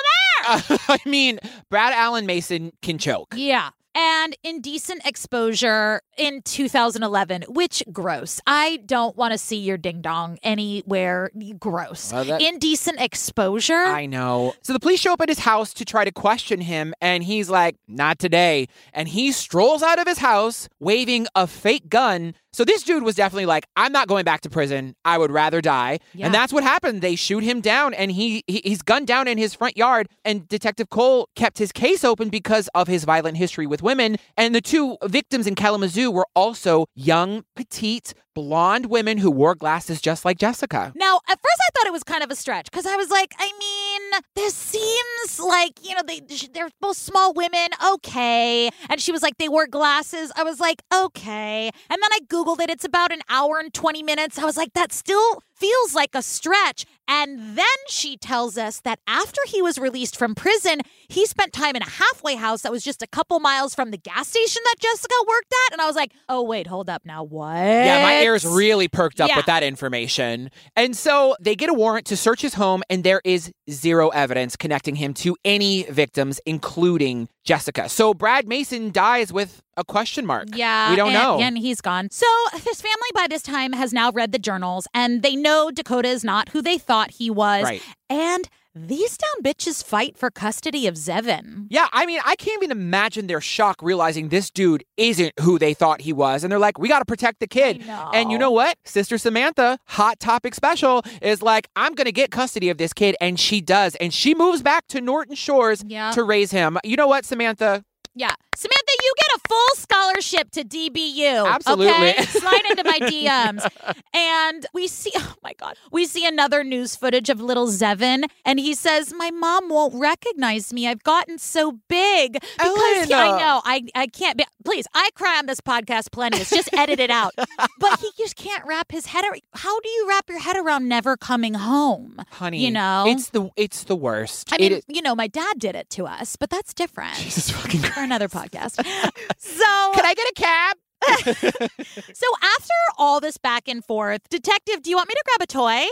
[0.68, 0.78] there?
[1.04, 3.34] I mean, Brad Allen Mason can choke.
[3.36, 3.70] Yeah.
[3.94, 8.40] And indecent exposure in 2011, which gross.
[8.46, 11.30] I don't want to see your ding dong anywhere.
[11.58, 12.12] Gross.
[12.12, 13.74] Well, that- indecent exposure.
[13.74, 14.54] I know.
[14.62, 17.50] So the police show up at his house to try to question him, and he's
[17.50, 18.68] like, Not today.
[18.92, 22.34] And he strolls out of his house waving a fake gun.
[22.52, 24.96] So this dude was definitely like, I'm not going back to prison.
[25.04, 26.00] I would rather die.
[26.14, 26.26] Yeah.
[26.26, 27.00] And that's what happened.
[27.00, 30.08] They shoot him down, and he, he he's gunned down in his front yard.
[30.24, 34.16] And Detective Cole kept his case open because of his violent history with women.
[34.36, 40.00] And the two victims in Kalamazoo were also young, petite, blonde women who wore glasses
[40.00, 40.92] just like Jessica.
[40.94, 43.34] Now, at first, I thought it was kind of a stretch because I was like,
[43.38, 46.20] I mean, this seems like you know they
[46.52, 48.70] they're both small women, okay.
[48.88, 50.32] And she was like, they wore glasses.
[50.36, 51.66] I was like, okay.
[51.66, 52.70] And then I googled it.
[52.70, 54.38] It's about an hour and twenty minutes.
[54.38, 56.86] I was like, that still feels like a stretch.
[57.06, 61.74] And then she tells us that after he was released from prison, he spent time
[61.74, 64.76] in a halfway house that was just a couple miles from the gas station that
[64.78, 65.72] Jessica worked at.
[65.72, 67.24] And I was like, oh, wait, hold up now.
[67.24, 67.56] What?
[67.56, 69.36] Yeah, my ears really perked up Yeah.
[69.36, 70.50] with that information.
[70.76, 74.54] And so they get a warrant to search his home, and there is zero evidence
[74.54, 77.88] connecting him to any victims, including Jessica.
[77.88, 80.48] So Brad Mason dies with a question mark.
[80.54, 80.90] Yeah.
[80.90, 81.38] We don't and, know.
[81.40, 82.10] And he's gone.
[82.10, 86.08] So his family by this time has now read the journals and they know Dakota
[86.08, 87.64] is not who they thought he was.
[87.64, 87.82] Right.
[88.08, 91.66] And these down bitches fight for custody of Zevin.
[91.70, 95.74] Yeah, I mean, I can't even imagine their shock realizing this dude isn't who they
[95.74, 96.44] thought he was.
[96.44, 97.82] And they're like, we got to protect the kid.
[97.88, 98.76] And you know what?
[98.84, 103.16] Sister Samantha, Hot Topic Special, is like, I'm going to get custody of this kid.
[103.20, 103.96] And she does.
[103.96, 106.78] And she moves back to Norton Shores to raise him.
[106.84, 107.84] You know what, Samantha?
[108.20, 108.34] Yeah.
[108.54, 111.46] Samantha, you get a full scholarship to DBU.
[111.50, 111.86] Absolutely.
[112.10, 112.22] Okay?
[112.24, 113.66] Slide into my DMs.
[114.12, 118.24] And we see, oh my God, we see another news footage of little Zevin.
[118.44, 120.86] And he says, My mom won't recognize me.
[120.86, 122.32] I've gotten so big.
[122.34, 126.38] Because I know, I, I can't be, please, I cry on this podcast plenty.
[126.38, 127.32] It's just edit it out.
[127.78, 129.40] But he just can't wrap his head around.
[129.54, 132.20] How do you wrap your head around never coming home?
[132.32, 133.04] Honey, You know?
[133.06, 134.52] it's the it's the worst.
[134.52, 137.14] I mean, is- you know, my dad did it to us, but that's different.
[137.16, 138.76] Jesus fucking For another podcast.
[139.38, 140.76] So, Can I get a cab?
[142.14, 145.46] so after all this back and forth, detective, do you want me to grab a
[145.46, 145.86] toy?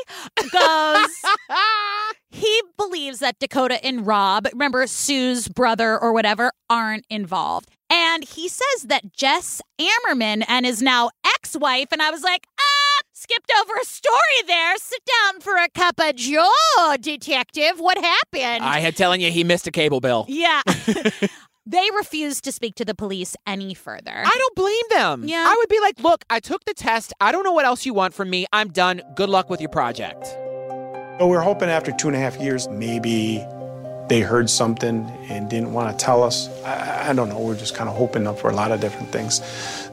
[0.52, 1.56] Goes.
[2.30, 7.70] he believes that Dakota and Rob, remember Sue's brother or whatever, aren't involved.
[7.90, 13.00] And he says that Jess Ammerman and his now ex-wife, and I was like, ah,
[13.14, 14.76] skipped over a story there.
[14.76, 16.50] Sit down for a cup of joe,
[17.00, 17.78] detective.
[17.78, 18.64] What happened?
[18.64, 20.26] I had telling you he missed a cable bill.
[20.28, 20.62] yeah.
[21.68, 24.22] They refused to speak to the police any further.
[24.24, 25.24] I don't blame them.
[25.28, 25.44] Yeah.
[25.46, 27.12] I would be like, look, I took the test.
[27.20, 28.46] I don't know what else you want from me.
[28.54, 29.02] I'm done.
[29.14, 30.24] Good luck with your project.
[31.18, 33.44] So we're hoping after two and a half years, maybe
[34.08, 36.48] they heard something and didn't want to tell us.
[36.62, 37.38] I, I don't know.
[37.38, 39.42] We're just kind of hoping up for a lot of different things.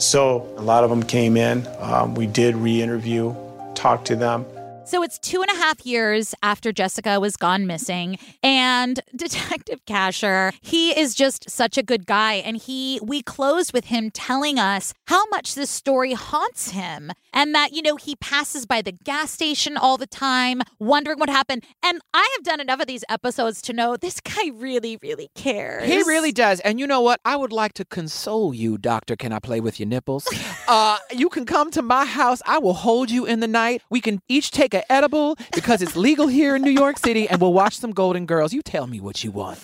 [0.01, 1.67] So a lot of them came in.
[1.80, 3.36] Um, we did re-interview,
[3.73, 4.45] talk to them.
[4.86, 8.20] So it's two and a half years after Jessica was gone missing.
[8.44, 12.34] And Detective Kasher, he is just such a good guy.
[12.36, 17.12] And he, we close with him telling us how much this story haunts him.
[17.34, 21.30] And that, you know, he passes by the gas station all the time, wondering what
[21.30, 21.64] happened.
[21.84, 25.86] And I have done enough of these episodes to know this guy really, really cares.
[25.86, 26.60] He really does.
[26.60, 27.20] And you know what?
[27.26, 29.16] I would like to console you, Doctor.
[29.16, 30.28] Can I play with your nipples?
[30.68, 32.44] uh, you can come to my house.
[32.46, 33.82] I will hold you in the night.
[33.90, 37.41] We can each take an edible because it's legal here in New York City, and
[37.41, 38.53] we'll watch some Golden Girls.
[38.53, 39.57] You tell me what you want,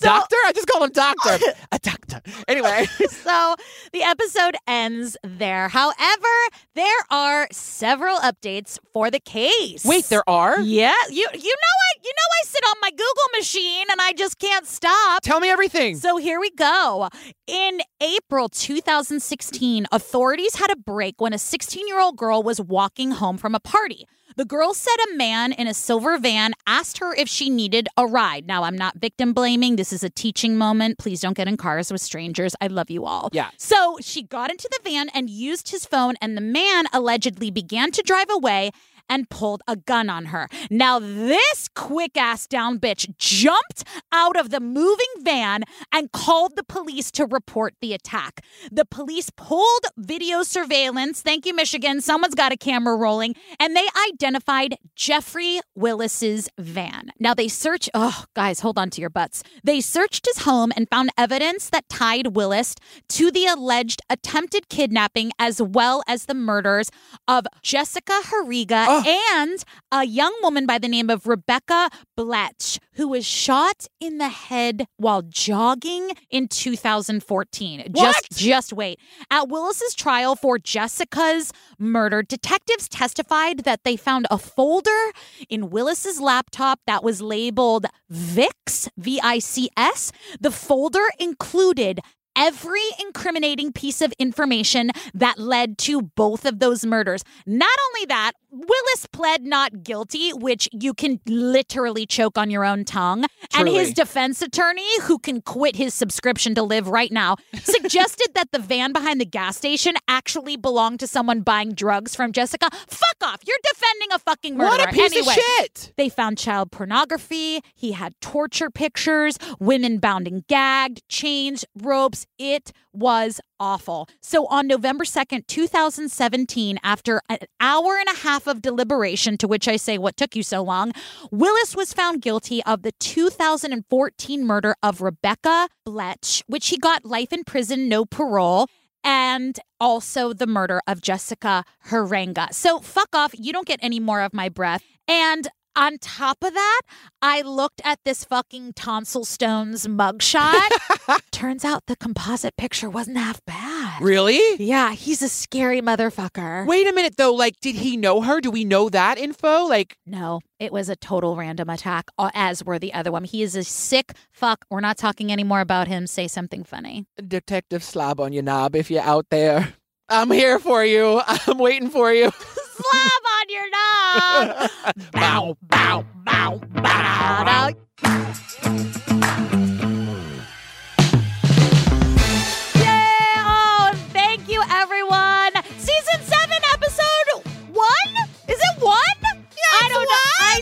[0.00, 0.20] Doctor.
[0.20, 0.36] doctor?
[0.46, 1.38] I just call him Doctor.
[1.72, 2.20] a doctor.
[2.48, 2.86] Anyway.
[3.08, 3.54] so
[3.92, 5.68] the episode ends there.
[5.68, 6.28] However,
[6.74, 9.84] there are several updates for the case.
[9.84, 10.60] Wait, there are?
[10.60, 14.12] Yeah, you you know I you know I sit on my Google machine and I
[14.12, 15.22] just can't stop.
[15.22, 15.96] Tell me everything.
[15.96, 17.08] So here we go.
[17.46, 23.54] In April 2016, authorities had a break when a 16-year-old girl was walking home from
[23.54, 24.06] a party.
[24.36, 28.06] The girl said a man in a silver van asked her if she needed a
[28.06, 28.46] ride.
[28.46, 29.76] Now, I'm not victim blaming.
[29.76, 30.98] This is a teaching moment.
[30.98, 32.54] Please don't get in cars with strangers.
[32.60, 33.28] I love you all.
[33.32, 33.50] Yeah.
[33.56, 37.90] So she got into the van and used his phone, and the man allegedly began
[37.92, 38.70] to drive away
[39.10, 40.48] and pulled a gun on her.
[40.70, 46.62] Now, this quick ass down bitch jumped out of the moving van and called the
[46.64, 48.42] police to report the attack.
[48.70, 51.20] The police pulled video surveillance.
[51.20, 52.00] Thank you, Michigan.
[52.00, 57.10] Someone's got a camera rolling, and they identified Jeffrey Willis's van.
[57.18, 59.42] Now, they searched, oh, guys, hold on to your butts.
[59.64, 62.74] They searched his home and found evidence that tied Willis
[63.10, 66.90] to the alleged attempted kidnapping as well as the murders
[67.26, 73.08] of Jessica Heeringa oh, and a young woman by the name of Rebecca Bletsch, who
[73.08, 77.92] was shot in the head while jogging in 2014.
[77.96, 78.98] Just, just wait.
[79.30, 85.12] At Willis's trial for Jessica's murder, detectives testified that they found a folder
[85.48, 90.12] in Willis's laptop that was labeled VIX, V I C S.
[90.40, 92.00] The folder included
[92.36, 97.22] every incriminating piece of information that led to both of those murders.
[97.46, 102.84] Not only that, Willis pled not guilty, which you can literally choke on your own
[102.84, 103.26] tongue.
[103.54, 108.52] And his defense attorney, who can quit his subscription to live right now, suggested that
[108.52, 112.68] the van behind the gas station actually belonged to someone buying drugs from Jessica.
[112.72, 113.40] Fuck off.
[113.46, 114.78] You're defending a fucking murderer.
[114.78, 115.92] What a piece of anyway, shit.
[115.96, 117.60] They found child pornography.
[117.74, 122.26] He had torture pictures, women bound and gagged, chains, ropes.
[122.38, 124.08] It was awful.
[124.20, 129.68] So on November 2nd, 2017, after an hour and a half of deliberation, to which
[129.68, 130.92] I say, What took you so long?
[131.30, 137.32] Willis was found guilty of the 2014 murder of Rebecca Bletsch, which he got life
[137.32, 138.66] in prison, no parole.
[139.02, 142.52] And also the murder of Jessica Heeringa.
[142.52, 143.32] So fuck off.
[143.34, 144.82] You don't get any more of my breath.
[145.08, 146.80] And on top of that,
[147.22, 150.68] I looked at this fucking tonsil stones mugshot.
[151.30, 154.02] Turns out the composite picture wasn't half bad.
[154.02, 154.40] Really?
[154.62, 156.66] Yeah, he's a scary motherfucker.
[156.66, 157.34] Wait a minute though.
[157.34, 158.40] Like, did he know her?
[158.40, 159.64] Do we know that info?
[159.64, 163.24] Like, No, it was a total random attack, as were the other one.
[163.24, 164.64] He is a sick fuck.
[164.70, 166.06] We're not talking anymore about him.
[166.06, 167.06] Say something funny.
[167.26, 169.74] Detective Slab on your knob, if you're out there,
[170.08, 171.20] I'm here for you.
[171.26, 172.32] I'm waiting for you.
[172.82, 174.70] Slab on your knob.
[175.12, 177.70] bow, bow, bow, bow.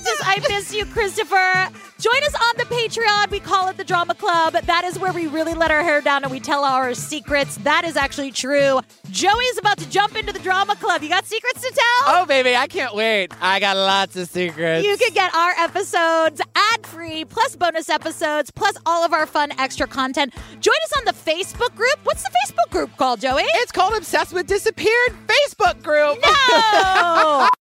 [0.08, 1.68] Just I miss you, Christopher.
[1.98, 3.30] Join us on the Patreon.
[3.30, 4.52] We call it the Drama Club.
[4.52, 7.56] That is where we really let our hair down and we tell our secrets.
[7.58, 8.80] That is actually true.
[9.10, 11.02] Joey's about to jump into the Drama Club.
[11.02, 12.14] You got secrets to tell?
[12.14, 13.32] Oh, baby, I can't wait.
[13.40, 14.86] I got lots of secrets.
[14.86, 19.52] You can get our episodes ad free, plus bonus episodes, plus all of our fun
[19.58, 20.34] extra content.
[20.60, 21.98] Join us on the Facebook group.
[22.04, 23.42] What's the Facebook group called, Joey?
[23.44, 26.18] It's called Obsessed with Disappeared Facebook group.
[26.22, 27.48] No!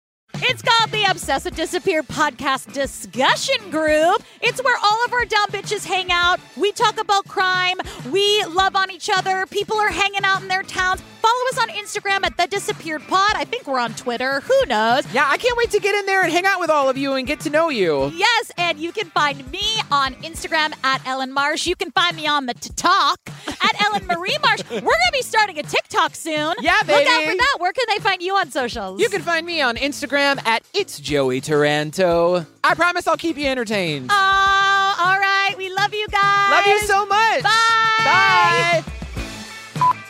[0.44, 4.24] It's called the Obsessed with Disappeared podcast discussion group.
[4.42, 6.40] It's where all of our dumb bitches hang out.
[6.58, 7.78] We talk about crime.
[8.12, 9.46] We love on each other.
[9.46, 11.02] People are hanging out in their towns.
[11.22, 13.34] Follow us on Instagram at The Disappeared Pod.
[13.36, 14.40] I think we're on Twitter.
[14.42, 15.06] Who knows?
[15.14, 17.14] yeah, I can't wait to get in there and hang out with all of you
[17.14, 18.12] and get to know you.
[18.16, 19.62] Yes, and you can find me
[19.92, 21.68] on Instagram at Ellen Marsh.
[21.68, 24.62] You can find me on the TikTok at Ellen Marie Marsh.
[24.70, 26.56] We're gonna be starting a TikTok soon.
[26.62, 27.00] Yeah, baby.
[27.00, 27.56] Look out for that.
[27.60, 29.02] Where can they find you on socials?
[29.02, 32.46] You can find me on Instagram at It's Joey Taranto.
[32.64, 34.10] I promise I'll keep you entertained.
[34.12, 35.54] Oh, all right.
[35.58, 36.52] We love you guys.
[36.52, 37.44] Love you so much.
[37.44, 38.02] Bye.
[38.04, 38.84] Bye.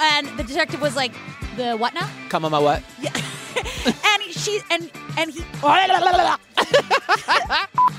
[0.01, 1.13] And the detective was like,
[1.57, 2.83] "The what now?" Come on, my what?
[2.99, 3.11] Yeah.
[3.85, 5.43] and she and and he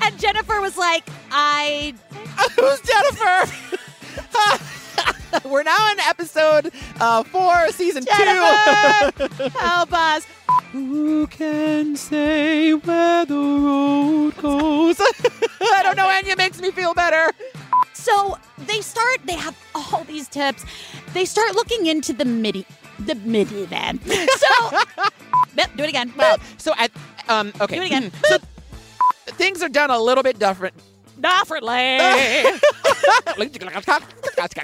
[0.02, 1.94] and Jennifer was like, "I
[2.56, 3.52] Who's Jennifer?
[5.44, 10.26] We're now on episode uh, four, season Jennifer, help us."
[10.72, 15.00] Who can say where the road goes?
[15.60, 16.08] I don't know.
[16.08, 17.30] Anya makes me feel better.
[17.92, 19.20] So they start.
[19.24, 20.64] They have all these tips.
[21.12, 22.66] They start looking into the midi,
[22.98, 24.00] the midi man.
[24.04, 24.78] So
[25.56, 26.12] Yep, do it again.
[26.58, 26.90] So at
[27.28, 27.76] um okay.
[27.76, 28.12] Do it again.
[28.24, 28.38] so
[29.26, 30.74] things are done a little bit different.
[31.20, 31.98] Differently.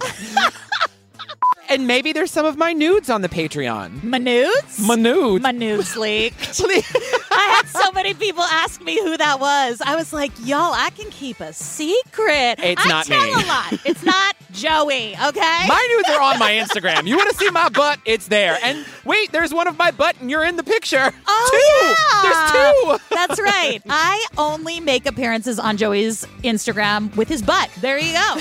[1.68, 4.02] and maybe there's some of my nudes on the Patreon.
[4.02, 4.78] My nudes?
[4.80, 5.42] My nudes.
[5.42, 6.60] My nudes leaked.
[7.30, 9.80] I had so many people ask me who that was.
[9.84, 12.56] I was like, y'all, I can keep a secret.
[12.58, 13.32] It's I not tell me.
[13.32, 13.72] a lot.
[13.84, 15.64] It's not Joey, okay?
[15.68, 17.06] My nudes are on my Instagram.
[17.06, 18.00] You want to see my butt?
[18.04, 18.58] It's there.
[18.62, 21.12] And wait, there's one of my butt, and you're in the picture.
[21.26, 21.86] Oh, two.
[21.86, 22.22] yeah.
[22.22, 23.14] There's two.
[23.14, 23.80] That's right.
[23.88, 27.70] I only make appearances on Joey's Instagram with his butt.
[27.80, 28.36] There you go.